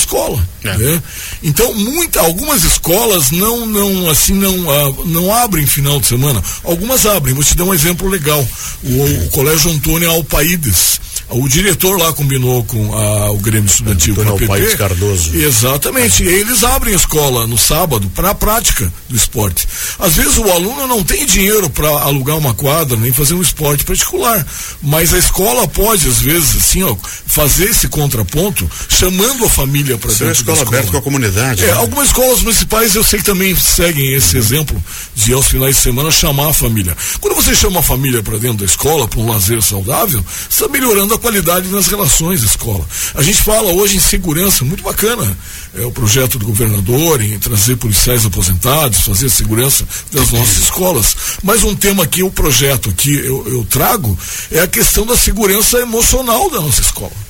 Escola. 0.00 0.46
É. 0.64 0.76
Né? 0.76 1.02
Então, 1.42 1.72
muita, 1.74 2.20
algumas 2.20 2.64
escolas 2.64 3.30
não, 3.30 3.66
não, 3.66 4.10
assim, 4.10 4.34
não, 4.34 4.54
uh, 4.54 5.06
não 5.06 5.32
abrem 5.32 5.66
final 5.66 6.00
de 6.00 6.06
semana. 6.06 6.42
Algumas 6.64 7.06
abrem. 7.06 7.34
Vou 7.34 7.44
te 7.44 7.56
dar 7.56 7.64
um 7.64 7.74
exemplo 7.74 8.08
legal. 8.08 8.46
O, 8.82 9.04
o 9.04 9.30
Colégio 9.30 9.70
Antônio 9.70 10.10
Alpaides 10.10 11.00
o 11.30 11.48
diretor 11.48 11.98
lá 11.98 12.12
combinou 12.12 12.64
com 12.64 12.94
a, 12.94 13.30
o 13.30 13.38
Grêmio 13.38 13.66
Estudantil 13.66 14.14
com 14.14 14.22
a 14.22 14.32
PP. 14.32 14.46
País 14.46 14.74
Cardoso. 14.74 15.34
Exatamente. 15.36 16.26
É. 16.26 16.26
E 16.26 16.34
eles 16.34 16.64
abrem 16.64 16.94
a 16.94 16.96
escola 16.96 17.46
no 17.46 17.56
sábado 17.56 18.10
para 18.14 18.30
a 18.30 18.34
prática 18.34 18.92
do 19.08 19.16
esporte. 19.16 19.66
Às 19.98 20.16
vezes 20.16 20.38
o 20.38 20.50
aluno 20.50 20.86
não 20.86 21.02
tem 21.04 21.24
dinheiro 21.26 21.70
para 21.70 21.88
alugar 21.88 22.36
uma 22.36 22.54
quadra 22.54 22.96
nem 22.96 23.12
fazer 23.12 23.34
um 23.34 23.42
esporte 23.42 23.84
particular, 23.84 24.44
mas 24.82 25.14
a 25.14 25.18
escola 25.18 25.66
pode 25.68 26.08
às 26.08 26.18
vezes 26.18 26.56
assim, 26.56 26.82
ó, 26.82 26.96
fazer 27.26 27.70
esse 27.70 27.88
contraponto, 27.88 28.68
chamando 28.88 29.44
a 29.44 29.48
família 29.48 29.96
para 29.96 30.10
dentro 30.10 30.24
é 30.24 30.28
uma 30.28 30.32
escola, 30.32 30.58
escola 30.58 30.68
aberta 30.68 30.90
com 30.92 30.98
a 30.98 31.02
comunidade. 31.02 31.64
É, 31.64 31.66
né? 31.66 31.72
algumas 31.72 32.08
escolas 32.08 32.42
municipais 32.42 32.94
eu 32.94 33.04
sei 33.04 33.20
que 33.20 33.24
também 33.24 33.54
seguem 33.54 34.14
esse 34.14 34.36
uhum. 34.36 34.42
exemplo 34.42 34.84
de 35.14 35.32
aos 35.32 35.46
finais 35.46 35.76
de 35.76 35.82
semana 35.82 36.10
chamar 36.10 36.48
a 36.48 36.52
família. 36.52 36.96
Quando 37.20 37.34
você 37.34 37.54
chama 37.54 37.80
a 37.80 37.82
família 37.82 38.22
para 38.22 38.38
dentro 38.38 38.58
da 38.58 38.64
escola 38.64 39.06
para 39.06 39.20
um 39.20 39.30
lazer 39.30 39.62
saudável, 39.62 40.24
está 40.48 40.68
melhorando 40.68 41.14
a 41.14 41.18
qualidade 41.20 41.68
nas 41.68 41.86
relações 41.86 42.42
escola. 42.42 42.84
A 43.14 43.22
gente 43.22 43.42
fala 43.42 43.72
hoje 43.72 43.96
em 43.96 44.00
segurança, 44.00 44.64
muito 44.64 44.82
bacana. 44.82 45.36
É 45.74 45.82
o 45.82 45.92
projeto 45.92 46.38
do 46.38 46.46
governador 46.46 47.20
em 47.22 47.38
trazer 47.38 47.76
policiais 47.76 48.26
aposentados, 48.26 49.00
fazer 49.00 49.30
segurança 49.30 49.86
das 50.10 50.30
nossas 50.32 50.64
escolas. 50.64 51.16
Mas 51.42 51.62
um 51.62 51.74
tema 51.74 52.06
que 52.06 52.22
o 52.22 52.30
projeto 52.30 52.92
que 52.92 53.14
eu, 53.14 53.46
eu 53.46 53.64
trago 53.64 54.18
é 54.50 54.60
a 54.60 54.66
questão 54.66 55.06
da 55.06 55.16
segurança 55.16 55.78
emocional 55.78 56.50
da 56.50 56.60
nossa 56.60 56.80
escola. 56.80 57.29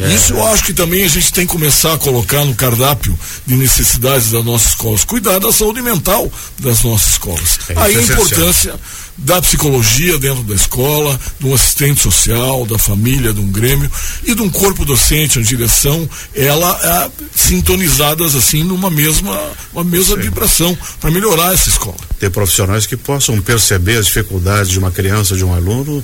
É. 0.00 0.14
Isso 0.14 0.32
eu 0.32 0.46
acho 0.46 0.64
que 0.64 0.72
também 0.72 1.04
a 1.04 1.08
gente 1.08 1.32
tem 1.32 1.46
que 1.46 1.52
começar 1.52 1.94
a 1.94 1.98
colocar 1.98 2.44
no 2.44 2.54
cardápio 2.54 3.18
de 3.46 3.54
necessidades 3.54 4.30
das 4.30 4.44
nossas 4.44 4.70
escolas. 4.70 5.04
Cuidar 5.04 5.38
da 5.38 5.52
saúde 5.52 5.82
mental 5.82 6.30
das 6.58 6.82
nossas 6.82 7.12
escolas. 7.12 7.58
É 7.68 7.74
Aí 7.76 7.96
a 7.96 8.02
importância 8.02 8.78
da 9.16 9.40
psicologia 9.42 10.18
dentro 10.18 10.42
da 10.42 10.54
escola, 10.54 11.18
do 11.38 11.52
assistente 11.52 12.00
social, 12.00 12.64
da 12.64 12.78
família, 12.78 13.32
de 13.32 13.40
um 13.40 13.50
grêmio 13.50 13.90
e 14.24 14.34
de 14.34 14.42
um 14.42 14.48
corpo 14.48 14.84
docente, 14.84 15.38
uma 15.38 15.44
direção, 15.44 16.08
ela 16.34 16.78
é, 16.82 17.26
sintonizadas 17.34 18.34
assim 18.34 18.64
numa 18.64 18.90
mesma, 18.90 19.38
uma 19.72 19.84
mesma 19.84 20.16
vibração 20.16 20.76
para 21.00 21.10
melhorar 21.10 21.52
essa 21.52 21.68
escola. 21.68 21.96
Ter 22.18 22.30
profissionais 22.30 22.86
que 22.86 22.96
possam 22.96 23.40
perceber 23.40 23.98
as 23.98 24.06
dificuldades 24.06 24.70
de 24.70 24.78
uma 24.78 24.90
criança, 24.90 25.36
de 25.36 25.44
um 25.44 25.54
aluno 25.54 26.02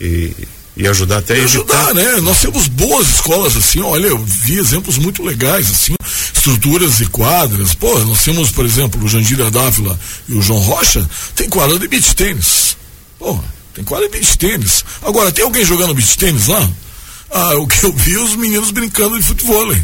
e 0.00 0.34
e 0.78 0.86
ajudar 0.86 1.18
até 1.18 1.40
a 1.40 1.44
ajudar, 1.44 1.92
né? 1.92 2.20
Nós 2.20 2.40
temos 2.40 2.68
boas 2.68 3.08
escolas 3.08 3.56
assim, 3.56 3.80
olha, 3.80 4.06
eu 4.06 4.24
vi 4.24 4.58
exemplos 4.58 4.96
muito 4.96 5.24
legais 5.24 5.68
assim, 5.68 5.96
estruturas 6.32 7.00
e 7.00 7.06
quadras. 7.06 7.74
Pô, 7.74 7.98
nós 8.04 8.22
temos, 8.22 8.52
por 8.52 8.64
exemplo, 8.64 9.04
o 9.04 9.08
Jandira 9.08 9.50
Dávila 9.50 9.98
e 10.28 10.34
o 10.34 10.40
João 10.40 10.60
Rocha, 10.60 11.08
tem 11.34 11.48
quadra 11.48 11.76
de 11.80 11.88
beach 11.88 12.14
tênis. 12.14 12.76
Pô, 13.18 13.40
tem 13.74 13.82
quadra 13.82 14.08
de 14.08 14.18
beach 14.18 14.38
tênis. 14.38 14.84
Agora, 15.02 15.32
tem 15.32 15.44
alguém 15.44 15.64
jogando 15.64 15.94
beach 15.94 16.16
tênis 16.16 16.46
lá? 16.46 16.70
Ah, 17.30 17.56
o 17.56 17.66
que 17.66 17.84
eu 17.84 17.92
vi 17.92 18.16
os 18.16 18.36
meninos 18.36 18.70
brincando 18.70 19.18
de 19.18 19.26
futebol. 19.26 19.74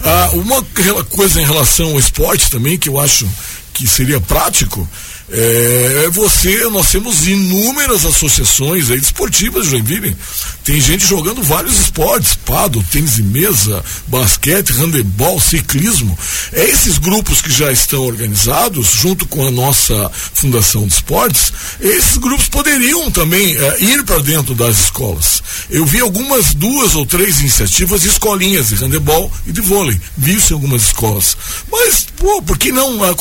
Ah, 0.00 0.30
uma 0.34 0.62
coisa 1.04 1.40
em 1.40 1.44
relação 1.44 1.90
ao 1.90 1.98
esporte 1.98 2.48
também 2.48 2.78
que 2.78 2.88
eu 2.88 2.98
acho 2.98 3.28
que 3.74 3.86
seria 3.86 4.20
prático 4.20 4.88
é, 5.30 6.08
você, 6.12 6.68
nós 6.70 6.90
temos 6.90 7.26
inúmeras 7.26 8.04
associações 8.04 8.90
aí 8.90 8.98
esportivas 8.98 9.64
de 9.64 9.70
Joinville. 9.70 10.16
Tem 10.62 10.80
gente 10.80 11.06
jogando 11.06 11.42
vários 11.42 11.78
esportes, 11.78 12.34
pado, 12.34 12.84
tênis 12.90 13.14
de 13.14 13.22
mesa, 13.22 13.82
basquete, 14.06 14.72
handebol, 14.72 15.40
ciclismo. 15.40 16.16
É 16.52 16.64
esses 16.64 16.98
grupos 16.98 17.40
que 17.40 17.50
já 17.50 17.72
estão 17.72 18.02
organizados, 18.02 18.90
junto 18.90 19.26
com 19.26 19.46
a 19.46 19.50
nossa 19.50 20.10
Fundação 20.34 20.86
de 20.86 20.94
Esportes, 20.94 21.52
esses 21.80 22.16
grupos 22.16 22.48
poderiam 22.48 23.10
também 23.10 23.56
é, 23.56 23.82
ir 23.82 24.04
para 24.04 24.18
dentro 24.20 24.54
das 24.54 24.78
escolas. 24.78 25.42
Eu 25.70 25.86
vi 25.86 26.00
algumas 26.00 26.54
duas 26.54 26.94
ou 26.94 27.06
três 27.06 27.40
iniciativas 27.40 28.02
de 28.02 28.08
escolinhas 28.08 28.68
de 28.68 28.76
handebol 28.76 29.32
e 29.46 29.52
de 29.52 29.60
vôlei. 29.60 29.98
Vi 30.16 30.36
isso 30.36 30.52
em 30.52 30.54
algumas 30.54 30.82
escolas. 30.82 31.36
Mas, 31.70 32.06
pô, 32.16 32.42
por 32.42 32.58
que 32.58 32.70
não 32.70 33.00
uh, 33.00 33.14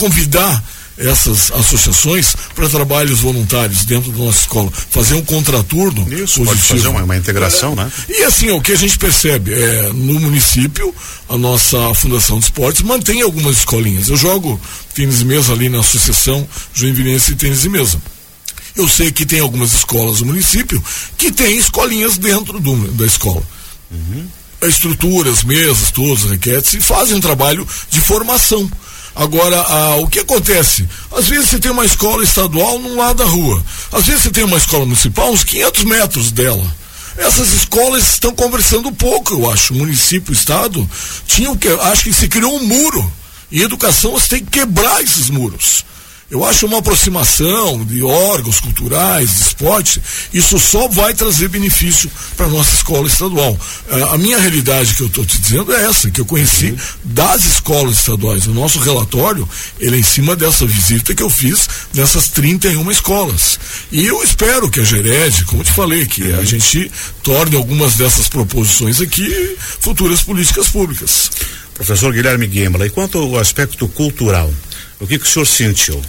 convidar 0.44 0.64
essas 0.96 1.52
associações 1.52 2.36
para 2.54 2.70
trabalhos 2.70 3.20
voluntários 3.20 3.84
dentro 3.84 4.12
da 4.12 4.26
nossa 4.26 4.42
escola, 4.42 4.72
fazer 4.72 5.16
um 5.16 5.24
contraturno 5.24 6.02
Isso, 6.04 6.40
positivo. 6.40 6.46
pode 6.46 6.62
fazer 6.62 6.88
uma, 6.88 7.04
uma 7.04 7.18
integração, 7.18 7.74
é, 7.74 7.76
né? 7.78 7.92
E 8.08 8.24
assim, 8.24 8.52
o 8.52 8.62
que 8.62 8.74
a 8.74 8.76
gente 8.76 9.00
percebe 9.00 9.54
é, 9.54 9.90
no 9.92 10.20
município, 10.20 10.94
a 11.28 11.36
nossa 11.36 11.96
Fundação 11.96 12.38
de 12.38 12.46
Esportes 12.46 12.84
mantém 12.84 13.24
algumas 13.24 13.58
escolinhas. 13.58 14.08
Eu 14.10 14.18
jogo 14.18 14.62
tênis 14.94 15.18
de 15.18 15.26
mesa 15.26 15.52
ali 15.52 15.68
na 15.68 15.80
Associação 15.80 16.48
Joinvilense 16.76 17.32
de 17.32 17.40
Tênis 17.40 17.62
de 17.64 17.70
Mesa. 17.70 18.00
Eu 18.76 18.88
sei 18.88 19.12
que 19.12 19.26
tem 19.26 19.40
algumas 19.40 19.74
escolas 19.74 20.20
do 20.20 20.28
município 20.28 20.84
que 21.18 21.32
tem 21.32 21.58
escolinhas 21.58 22.20
dentro 22.20 22.60
do, 22.60 22.88
da 22.92 23.06
escola. 23.06 23.42
Uhum. 23.90 24.28
Estruturas, 24.62 25.44
mesas, 25.44 25.90
todos, 25.92 26.24
requetes, 26.30 26.76
e 26.76 26.82
fazem 26.82 27.18
um 27.18 27.22
trabalho 27.22 27.68
de 27.90 28.00
formação 28.00 28.70
Agora, 29.16 29.62
ah, 29.62 29.96
o 29.98 30.08
que 30.08 30.20
acontece? 30.20 30.88
Às 31.12 31.28
vezes 31.28 31.50
você 31.50 31.60
tem 31.60 31.72
uma 31.72 31.86
escola 31.86 32.24
estadual 32.24 32.80
num 32.80 32.98
lado 32.98 33.18
da 33.18 33.26
rua. 33.26 33.64
Às 33.92 34.06
vezes 34.06 34.24
você 34.24 34.32
tem 34.32 34.44
uma 34.44 34.58
escola 34.58 34.86
municipal 34.86 35.32
uns 35.32 35.44
500 35.44 35.84
metros 35.84 36.32
dela. 36.32 36.66
Essas 37.16 37.54
escolas 37.54 38.14
estão 38.14 38.34
conversando 38.34 38.92
pouco, 38.92 39.34
eu 39.34 39.50
acho. 39.52 39.74
Município, 39.76 40.34
estado, 40.34 40.90
tinham 41.28 41.56
que, 41.56 41.68
acho 41.68 42.06
que 42.06 42.14
se 42.14 42.28
criou 42.28 42.58
um 42.58 42.64
muro. 42.64 43.14
Em 43.52 43.60
educação 43.60 44.12
você 44.14 44.30
tem 44.30 44.46
que 44.46 44.60
quebrar 44.60 45.02
esses 45.04 45.30
muros. 45.30 45.86
Eu 46.34 46.44
acho 46.44 46.66
uma 46.66 46.80
aproximação 46.80 47.86
de 47.86 48.02
órgãos 48.02 48.60
culturais, 48.60 49.30
de 49.36 49.42
esporte, 49.42 50.02
isso 50.34 50.58
só 50.58 50.88
vai 50.88 51.14
trazer 51.14 51.48
benefício 51.48 52.10
para 52.36 52.48
nossa 52.48 52.74
escola 52.74 53.06
estadual. 53.08 53.52
Uh, 53.52 54.06
a 54.06 54.18
minha 54.18 54.40
realidade 54.40 54.96
que 54.96 55.02
eu 55.02 55.08
estou 55.08 55.24
te 55.24 55.38
dizendo 55.38 55.72
é 55.72 55.86
essa, 55.86 56.10
que 56.10 56.20
eu 56.20 56.26
conheci 56.26 56.76
das 57.04 57.46
escolas 57.46 58.00
estaduais. 58.00 58.48
O 58.48 58.52
nosso 58.52 58.80
relatório, 58.80 59.48
ele 59.80 59.98
é 59.98 60.00
em 60.00 60.04
cima 60.04 60.36
dessa 60.36 60.66
visita 60.66 61.14
que 61.14 61.22
eu 61.22 61.30
fiz 61.30 61.70
nessas 61.94 62.30
31 62.30 62.90
escolas. 62.90 63.60
E 63.92 64.04
eu 64.04 64.24
espero 64.24 64.72
que 64.72 64.80
a 64.80 64.84
Gered, 64.84 65.46
como 65.46 65.64
te 65.64 65.72
falei, 65.72 66.08
que 66.08 66.34
a 66.34 66.44
gente 66.44 66.92
torne 67.22 67.56
algumas 67.56 67.94
dessas 67.94 68.28
proposições 68.28 69.00
aqui 69.00 69.56
futuras 69.80 70.24
políticas 70.24 70.68
públicas. 70.68 71.30
Professor 71.76 72.12
Guilherme 72.12 72.48
Guimala, 72.48 72.88
e 72.88 72.90
quanto 72.90 73.20
ao 73.20 73.38
aspecto 73.38 73.88
cultural, 73.88 74.52
o 75.00 75.06
que, 75.06 75.20
que 75.20 75.28
o 75.28 75.30
senhor 75.30 75.46
sentiu? 75.46 76.02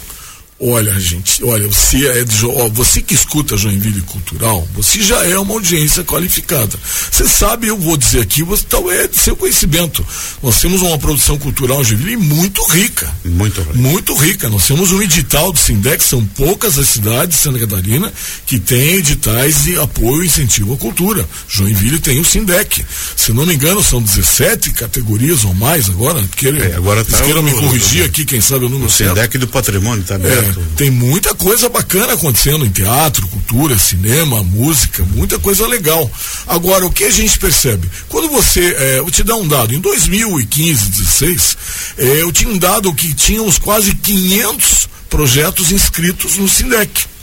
Olha, 0.66 0.98
gente, 0.98 1.44
olha, 1.44 1.68
você 1.68 2.06
é 2.06 2.24
de, 2.24 2.46
ó, 2.46 2.70
você 2.70 3.02
que 3.02 3.12
escuta 3.12 3.54
Joinville 3.54 4.00
Cultural, 4.00 4.66
você 4.72 5.02
já 5.02 5.22
é 5.22 5.38
uma 5.38 5.52
audiência 5.52 6.02
qualificada. 6.04 6.78
Você 7.10 7.28
sabe, 7.28 7.66
eu 7.66 7.76
vou 7.76 7.98
dizer 7.98 8.22
aqui, 8.22 8.42
você 8.42 8.64
tal 8.66 8.90
é 8.90 9.06
de 9.06 9.18
seu 9.18 9.36
conhecimento. 9.36 10.02
Nós 10.42 10.58
temos 10.58 10.80
uma 10.80 10.96
produção 10.96 11.36
cultural 11.36 11.82
em 11.82 11.84
Joinville 11.84 12.16
muito 12.16 12.64
rica. 12.70 13.14
Muito 13.22 13.60
rica. 13.60 13.74
Muito 13.74 14.14
rica. 14.14 14.48
Nós 14.48 14.66
temos 14.66 14.90
um 14.90 15.02
edital 15.02 15.52
do 15.52 15.58
Sindex, 15.58 16.06
são 16.06 16.24
poucas 16.24 16.78
as 16.78 16.88
cidades 16.88 17.36
de 17.36 17.42
Santa 17.42 17.58
Catarina 17.58 18.10
que 18.46 18.58
têm 18.58 18.94
editais 18.94 19.64
de 19.64 19.78
apoio 19.78 20.22
e 20.22 20.26
incentivo 20.28 20.72
à 20.72 20.76
cultura. 20.78 21.28
Joinville 21.46 21.98
tem 21.98 22.18
o 22.18 22.24
Sindec. 22.24 22.82
Se 23.14 23.34
não 23.34 23.44
me 23.44 23.54
engano, 23.54 23.82
são 23.82 24.00
17 24.00 24.72
categorias 24.72 25.44
ou 25.44 25.52
mais 25.52 25.90
agora. 25.90 26.24
Queiram, 26.34 26.58
é, 26.58 26.74
agora 26.74 27.04
tá 27.04 27.20
queiram 27.20 27.42
me 27.42 27.52
corrigir 27.52 28.02
aqui, 28.02 28.24
quem 28.24 28.40
sabe 28.40 28.64
o 28.64 28.68
número 28.70 28.88
o 28.88 28.90
certo. 28.90 29.12
O 29.12 29.14
Sindec 29.16 29.36
do 29.36 29.48
patrimônio 29.48 30.02
também. 30.04 30.32
É, 30.32 30.53
tem 30.76 30.90
muita 30.90 31.34
coisa 31.34 31.68
bacana 31.68 32.14
acontecendo 32.14 32.64
em 32.64 32.70
teatro, 32.70 33.26
cultura, 33.28 33.78
cinema, 33.78 34.42
música, 34.42 35.04
muita 35.04 35.38
coisa 35.38 35.66
legal. 35.66 36.10
Agora, 36.46 36.86
o 36.86 36.90
que 36.90 37.04
a 37.04 37.10
gente 37.10 37.38
percebe? 37.38 37.88
Quando 38.08 38.28
você, 38.28 38.74
é, 38.78 38.98
eu 38.98 39.10
te 39.10 39.22
dar 39.22 39.36
um 39.36 39.46
dado, 39.46 39.74
em 39.74 39.80
2015, 39.80 40.90
16, 40.90 41.56
é, 41.98 42.22
eu 42.22 42.32
tinha 42.32 42.50
um 42.50 42.58
dado 42.58 42.92
que 42.94 43.14
tínhamos 43.14 43.58
quase 43.58 43.94
500 43.94 44.88
projetos 45.08 45.70
inscritos 45.70 46.36
no 46.36 46.48
SINDEC 46.48 47.13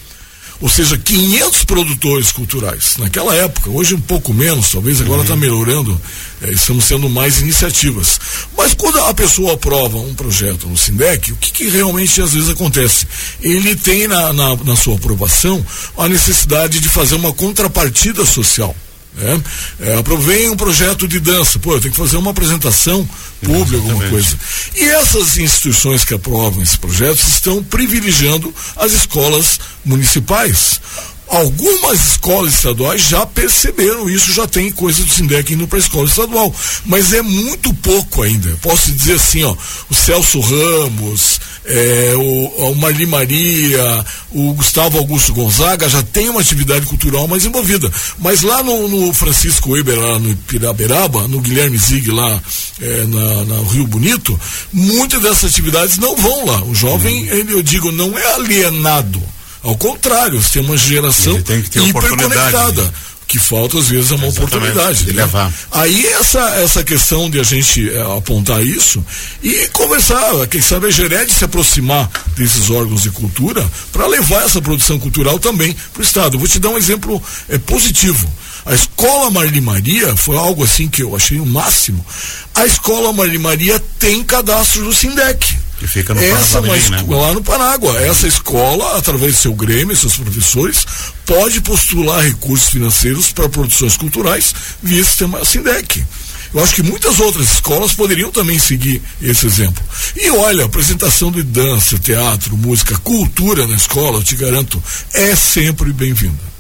ou 0.62 0.70
seja, 0.70 0.98
500 0.98 1.64
produtores 1.64 2.32
culturais 2.32 2.96
naquela 2.98 3.36
época, 3.36 3.70
hoje 3.70 3.96
um 3.96 4.00
pouco 4.00 4.34
menos, 4.34 4.72
talvez 4.72 5.02
agora 5.02 5.24
está 5.24 5.34
uhum. 5.34 5.40
melhorando, 5.40 6.00
é, 6.42 6.52
estamos 6.52 6.88
tendo 6.88 7.10
mais 7.10 7.42
iniciativas. 7.42 8.20
Mas 8.56 8.74
quando 8.76 9.00
a 9.00 9.14
pessoa 9.14 9.54
aprova 9.54 9.98
um 9.98 10.14
projeto 10.14 10.68
no 10.68 10.78
SINDEC, 10.78 11.34
o 11.34 11.36
que, 11.36 11.52
que 11.52 11.70
realmente 11.70 12.22
às 12.22 12.34
vezes 12.34 12.50
acontece? 12.50 13.08
Ele 13.42 13.76
tem 13.76 14.08
na, 14.08 14.32
na, 14.32 14.56
na 14.58 14.76
sua 14.76 14.96
aprovação 14.96 15.66
a 15.98 16.08
necessidade 16.08 16.80
de 16.80 16.90
fazer 16.90 17.16
uma 17.16 17.34
contrapartida 17.34 18.24
social. 18.26 18.76
É, 19.18 19.92
é, 19.92 19.98
aprovei 19.98 20.50
um 20.50 20.56
projeto 20.56 21.06
de 21.08 21.20
dança, 21.20 21.60
pô, 21.60 21.74
eu 21.74 21.82
tenho 21.82 21.94
que 21.94 22.00
fazer 22.00 22.16
uma 22.16 22.32
apresentação 22.32 23.08
pública, 23.44 23.76
alguma 23.76 24.10
coisa. 24.10 24.38
E 24.76 24.84
essas 24.84 25.38
instituições 25.38 26.06
que 26.06 26.14
aprovam 26.14 26.64
esses 26.64 26.78
projetos 26.78 27.28
estão 27.28 27.62
privilegiando 27.62 28.54
as 28.78 28.94
escolas 28.94 29.60
municipais. 29.84 30.80
Algumas 31.28 32.12
escolas 32.12 32.56
estaduais 32.56 33.02
já 33.02 33.26
perceberam 33.26 34.10
isso, 34.10 34.34
já 34.34 34.46
tem 34.46 34.70
coisa 34.70 35.02
do 35.04 35.10
Sindec 35.10 35.54
indo 35.54 35.66
para 35.66 35.78
a 35.78 35.82
escola 35.82 36.06
estadual, 36.06 36.54
mas 36.86 37.14
é 37.14 37.22
muito 37.22 37.74
pouco 37.76 38.22
ainda. 38.22 38.58
Posso 38.62 38.92
dizer 38.92 39.14
assim, 39.14 39.44
ó, 39.44 39.56
o 39.90 39.96
Celso 39.96 40.42
Ramos, 40.42 41.40
é, 41.66 42.14
o, 42.16 42.72
o 42.72 42.76
Marli 42.76 43.06
Maria, 43.06 44.06
o 44.32 44.54
Gustavo 44.54 44.98
Augusto 44.98 45.34
Gonzaga 45.34 45.88
já 45.88 46.02
tem 46.02 46.30
uma 46.30 46.42
atividade 46.42 46.86
cultural 46.86 47.28
mais 47.28 47.46
envolvida. 47.46 47.92
Mas 48.18 48.42
lá 48.42 48.64
no, 48.64 48.88
no 48.88 49.14
Francisco 49.14 49.72
Weber, 49.72 50.00
lá 50.00 50.20
no 50.20 50.36
Piraberaba, 50.36 51.28
no 51.28 51.40
Guilherme 51.40 51.78
Zig, 51.78 52.10
lá 52.10 52.42
é, 52.80 53.06
na, 53.06 53.46
na, 53.46 53.70
Rio 53.72 53.86
Bonito, 53.86 54.40
muitas 54.74 55.22
dessas 55.22 55.52
atividades 55.52 55.98
não 55.98 56.16
vão 56.16 56.46
lá. 56.46 56.64
O 56.64 56.74
jovem, 56.74 57.30
uhum. 57.30 57.38
ele, 57.38 57.54
eu 57.54 57.62
digo, 57.62 57.92
não 57.92 58.18
é 58.18 58.34
alienado 58.36 59.22
ao 59.64 59.78
contrário, 59.78 60.42
você 60.42 60.54
tem 60.54 60.64
uma 60.64 60.76
geração 60.76 61.38
hiperconectada 61.38 62.92
que 63.32 63.40
falta 63.40 63.80
às 63.80 63.88
vezes 63.88 64.12
é 64.12 64.16
uma 64.16 64.28
Exatamente, 64.28 64.56
oportunidade 64.56 65.06
de 65.06 65.14
né? 65.14 65.22
levar. 65.22 65.54
Aí 65.72 66.06
essa 66.20 66.42
essa 66.56 66.84
questão 66.84 67.30
de 67.30 67.40
a 67.40 67.44
gente 67.44 67.90
é, 67.90 68.02
apontar 68.18 68.62
isso 68.62 69.04
e 69.42 69.70
conversar, 69.70 70.46
quem 70.48 70.60
sabe 70.60 70.88
a 70.88 70.92
Gered 70.92 71.32
se 71.32 71.46
aproximar 71.46 72.10
desses 72.36 72.70
órgãos 72.70 73.04
de 73.04 73.10
cultura 73.10 73.66
para 73.94 74.06
levar 74.06 74.44
essa 74.44 74.62
produção 74.62 75.00
cultural 75.00 75.40
também 75.40 75.74
para 75.94 76.02
o 76.02 76.04
estado. 76.04 76.38
Vou 76.38 76.46
te 76.46 76.60
dar 76.60 76.72
um 76.72 76.78
exemplo 76.78 77.24
é, 77.48 77.58
positivo. 77.58 78.30
A 78.66 78.74
escola 78.74 79.32
Marli 79.32 79.62
Maria 79.62 80.14
foi 80.18 80.36
algo 80.36 80.66
assim 80.66 80.90
que 80.90 81.02
eu 81.02 81.16
achei 81.16 81.40
o 81.40 81.46
máximo. 81.46 82.06
A 82.54 82.66
escola 82.66 83.14
Marli 83.14 83.38
Maria 83.38 83.82
tem 83.98 84.22
cadastro 84.24 84.84
do 84.84 84.94
Sindec. 84.94 85.58
Que 85.82 85.88
fica 85.88 86.14
no 86.14 86.24
Essa 86.24 86.60
é 86.60 86.62
uma 86.62 86.78
né? 86.78 87.06
lá 87.08 87.34
no 87.34 87.42
Panágua. 87.42 88.00
Essa 88.00 88.28
escola, 88.28 89.00
através 89.00 89.34
do 89.34 89.40
seu 89.40 89.54
Grêmio, 89.56 89.98
seus 89.98 90.16
professores, 90.16 90.86
pode 91.26 91.60
postular 91.62 92.22
recursos 92.22 92.70
financeiros 92.70 93.32
para 93.32 93.50
produções 93.50 93.98
culturais 93.98 94.54
via 94.84 95.04
sistema 95.04 95.44
Sindec. 95.44 96.06
Eu 96.54 96.64
acho 96.64 96.76
que 96.76 96.84
muitas 96.84 97.20
outras 97.20 97.52
escolas 97.54 97.94
poderiam 97.94 98.30
também 98.30 98.60
seguir 98.60 99.02
esse 99.20 99.48
exemplo. 99.48 99.84
E 100.16 100.30
olha, 100.30 100.66
apresentação 100.66 101.32
de 101.32 101.42
dança, 101.42 101.98
teatro, 101.98 102.56
música, 102.56 102.96
cultura 103.00 103.66
na 103.66 103.76
escola, 103.76 104.20
eu 104.20 104.24
te 104.24 104.36
garanto, 104.36 104.84
é 105.16 105.36
sempre 105.36 105.92
bem-vinda. 105.92 106.52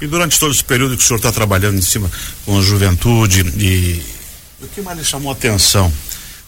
E 0.00 0.06
durante 0.06 0.40
todo 0.40 0.52
esse 0.52 0.64
período 0.64 0.96
que 0.96 1.04
o 1.04 1.06
senhor 1.06 1.18
está 1.18 1.30
trabalhando 1.30 1.76
em 1.76 1.82
cima 1.82 2.10
com 2.46 2.58
a 2.58 2.62
juventude 2.62 3.42
e 3.58 4.02
o 4.62 4.68
que 4.68 4.80
mais 4.80 4.98
lhe 4.98 5.04
chamou 5.04 5.30
a 5.30 5.34
atenção 5.34 5.92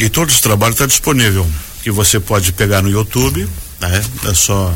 E 0.01 0.09
todo 0.09 0.31
esse 0.31 0.43
trabalho 0.43 0.73
está 0.73 0.85
disponível, 0.85 1.47
que 1.81 1.93
você 1.93 2.19
pode 2.19 2.51
pegar 2.51 2.83
no 2.83 2.91
YouTube, 2.91 3.49
né? 3.81 4.05
É 4.25 4.35
só 4.35 4.75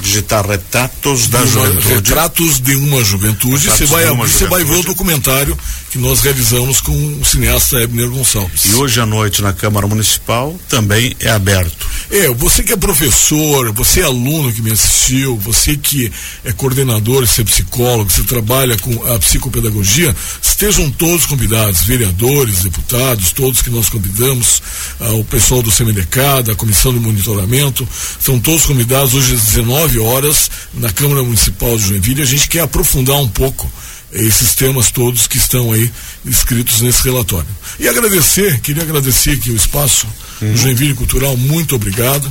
digitar 0.00 0.46
retratos 0.46 1.28
da 1.28 1.38
uma, 1.38 1.46
juventude. 1.46 1.94
Retratos 1.94 2.60
de 2.60 2.76
uma 2.76 3.04
juventude. 3.04 3.70
Você 3.70 3.86
vai, 3.86 4.06
você 4.16 4.46
vai 4.46 4.64
ver 4.64 4.76
o 4.76 4.82
documentário 4.82 5.56
que 5.96 6.02
nós 6.02 6.20
realizamos 6.20 6.78
com 6.78 6.92
o 6.92 7.24
cineasta 7.24 7.78
Ebner 7.78 8.10
Gonçalves. 8.10 8.66
E 8.66 8.74
hoje 8.74 9.00
à 9.00 9.06
noite 9.06 9.40
na 9.40 9.54
Câmara 9.54 9.86
Municipal 9.86 10.54
também 10.68 11.16
é 11.18 11.30
aberto. 11.30 11.86
É, 12.10 12.28
você 12.28 12.62
que 12.62 12.74
é 12.74 12.76
professor, 12.76 13.72
você 13.72 14.00
é 14.00 14.04
aluno 14.04 14.52
que 14.52 14.60
me 14.60 14.70
assistiu, 14.70 15.38
você 15.38 15.74
que 15.74 16.12
é 16.44 16.52
coordenador, 16.52 17.26
você 17.26 17.40
é 17.40 17.44
psicólogo, 17.44 18.10
você 18.10 18.22
trabalha 18.24 18.76
com 18.76 18.92
a 19.10 19.18
psicopedagogia, 19.18 20.14
estejam 20.42 20.90
todos 20.90 21.24
convidados, 21.24 21.84
vereadores, 21.84 22.62
deputados, 22.62 23.32
todos 23.32 23.62
que 23.62 23.70
nós 23.70 23.88
convidamos, 23.88 24.62
ah, 25.00 25.12
o 25.12 25.24
pessoal 25.24 25.62
do 25.62 25.72
CMDK, 25.72 26.42
da 26.44 26.54
Comissão 26.54 26.92
de 26.92 27.00
Monitoramento, 27.00 27.88
estão 28.18 28.38
todos 28.38 28.66
convidados 28.66 29.14
hoje 29.14 29.34
às 29.34 29.44
19 29.44 29.98
horas 30.00 30.50
na 30.74 30.92
Câmara 30.92 31.22
Municipal 31.22 31.74
de 31.78 31.88
Joinville. 31.88 32.20
A 32.20 32.26
gente 32.26 32.48
quer 32.48 32.60
aprofundar 32.60 33.16
um 33.16 33.28
pouco 33.28 33.72
esses 34.12 34.54
temas 34.54 34.90
todos 34.90 35.26
que 35.26 35.36
estão 35.36 35.72
aí 35.72 35.90
escritos 36.24 36.80
nesse 36.80 37.02
relatório. 37.04 37.48
E 37.78 37.88
agradecer, 37.88 38.60
queria 38.60 38.82
agradecer 38.82 39.32
aqui 39.32 39.50
o 39.50 39.56
espaço 39.56 40.06
uhum. 40.40 40.56
Joinville 40.56 40.94
Cultural, 40.94 41.36
muito 41.36 41.74
obrigado. 41.74 42.30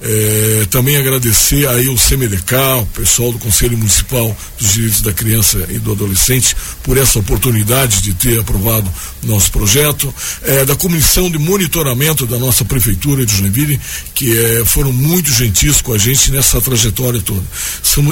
É, 0.00 0.66
também 0.70 0.96
agradecer 0.96 1.66
aí 1.68 1.88
o 1.88 1.96
CMDK, 1.96 2.54
o 2.82 2.86
pessoal 2.86 3.32
do 3.32 3.38
Conselho 3.38 3.78
Municipal 3.78 4.36
dos 4.58 4.72
Direitos 4.72 5.00
da 5.00 5.12
Criança 5.12 5.66
e 5.68 5.78
do 5.78 5.92
Adolescente, 5.92 6.56
por 6.82 6.98
essa 6.98 7.18
oportunidade 7.18 8.02
de 8.02 8.12
ter 8.12 8.38
aprovado 8.38 8.90
nosso 9.22 9.50
projeto, 9.52 10.12
é, 10.42 10.64
da 10.64 10.76
Comissão 10.76 11.30
de 11.30 11.38
Monitoramento 11.38 12.26
da 12.26 12.38
nossa 12.38 12.64
Prefeitura 12.64 13.24
de 13.24 13.36
Joinville, 13.36 13.80
que 14.14 14.38
é, 14.38 14.64
foram 14.64 14.92
muito 14.92 15.30
gentis 15.30 15.80
com 15.80 15.94
a 15.94 15.98
gente 15.98 16.30
nessa 16.30 16.60
trajetória 16.60 17.20
toda. 17.22 17.42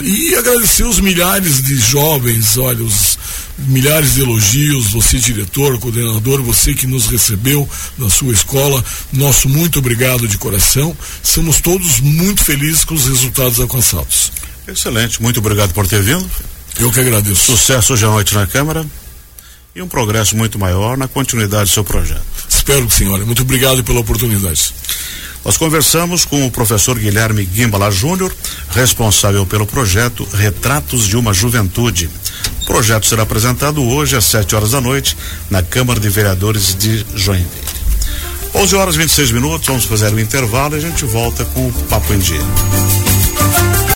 E 0.03 0.35
agradecer 0.35 0.85
os 0.85 1.01
milhares 1.01 1.63
de 1.63 1.77
jovens, 1.77 2.57
olha, 2.57 2.85
os 2.85 3.19
milhares 3.59 4.15
de 4.15 4.23
elogios, 4.23 4.93
você 4.93 5.19
diretor, 5.19 5.79
coordenador, 5.79 6.43
você 6.43 6.75
que 6.75 6.87
nos 6.87 7.07
recebeu 7.07 7.69
na 7.99 8.09
sua 8.11 8.33
escola, 8.33 8.85
nosso 9.13 9.49
muito 9.49 9.79
obrigado 9.79 10.27
de 10.27 10.39
coração. 10.39 10.97
Somos 11.23 11.61
todos 11.61 12.01
muito 12.01 12.43
felizes 12.45 12.85
com 12.85 12.95
os 12.95 13.07
resultados 13.07 13.61
alcançados. 13.61 14.33
Excelente, 14.67 15.21
muito 15.21 15.41
obrigado 15.41 15.73
por 15.73 15.87
ter 15.87 16.03
vindo. 16.03 16.29
Eu 16.79 16.91
que 16.91 17.01
agradeço. 17.01 17.47
Sucesso 17.47 17.93
hoje 17.93 18.05
à 18.05 18.09
noite 18.09 18.35
na 18.35 18.47
Câmara 18.47 18.87
e 19.75 19.83
um 19.83 19.89
progresso 19.89 20.37
muito 20.37 20.59
maior 20.59 20.97
na 20.97 21.09
continuidade 21.09 21.71
do 21.71 21.75
seu 21.75 21.85
projeto. 21.85 22.23
Espero 22.49 22.87
que 22.87 23.05
olha. 23.05 23.25
Muito 23.25 23.43
obrigado 23.43 23.83
pela 23.83 24.01
oportunidade. 24.01 24.75
Nós 25.45 25.57
conversamos 25.57 26.25
com 26.25 26.47
o 26.47 26.51
professor 26.51 26.97
Guilherme 26.97 27.49
Gimbala 27.53 27.91
Júnior, 27.91 28.33
responsável 28.71 29.45
pelo 29.45 29.67
projeto 29.67 30.27
Retratos 30.33 31.09
de 31.09 31.17
uma 31.17 31.33
Juventude. 31.33 32.09
O 32.63 32.65
projeto 32.65 33.07
será 33.07 33.25
apresentado 33.25 33.83
hoje 33.83 34.17
às 34.17 34.25
7 34.25 34.55
horas 34.55 34.71
da 34.71 34.81
noite 34.81 35.17
na 35.51 35.63
Câmara 35.63 35.99
de 35.99 36.09
Vereadores 36.09 36.75
de 36.75 37.05
Joinville. 37.15 37.49
11 38.55 38.77
horas 38.77 38.95
e 38.95 38.99
26 38.99 39.33
minutos, 39.33 39.67
vamos 39.67 39.85
fazer 39.85 40.13
um 40.15 40.19
intervalo 40.19 40.75
e 40.75 40.79
a 40.79 40.81
gente 40.81 41.05
volta 41.05 41.45
com 41.47 41.69
o 41.69 41.73
Papo 41.89 42.13
em 42.15 42.19
Dia. 42.19 42.41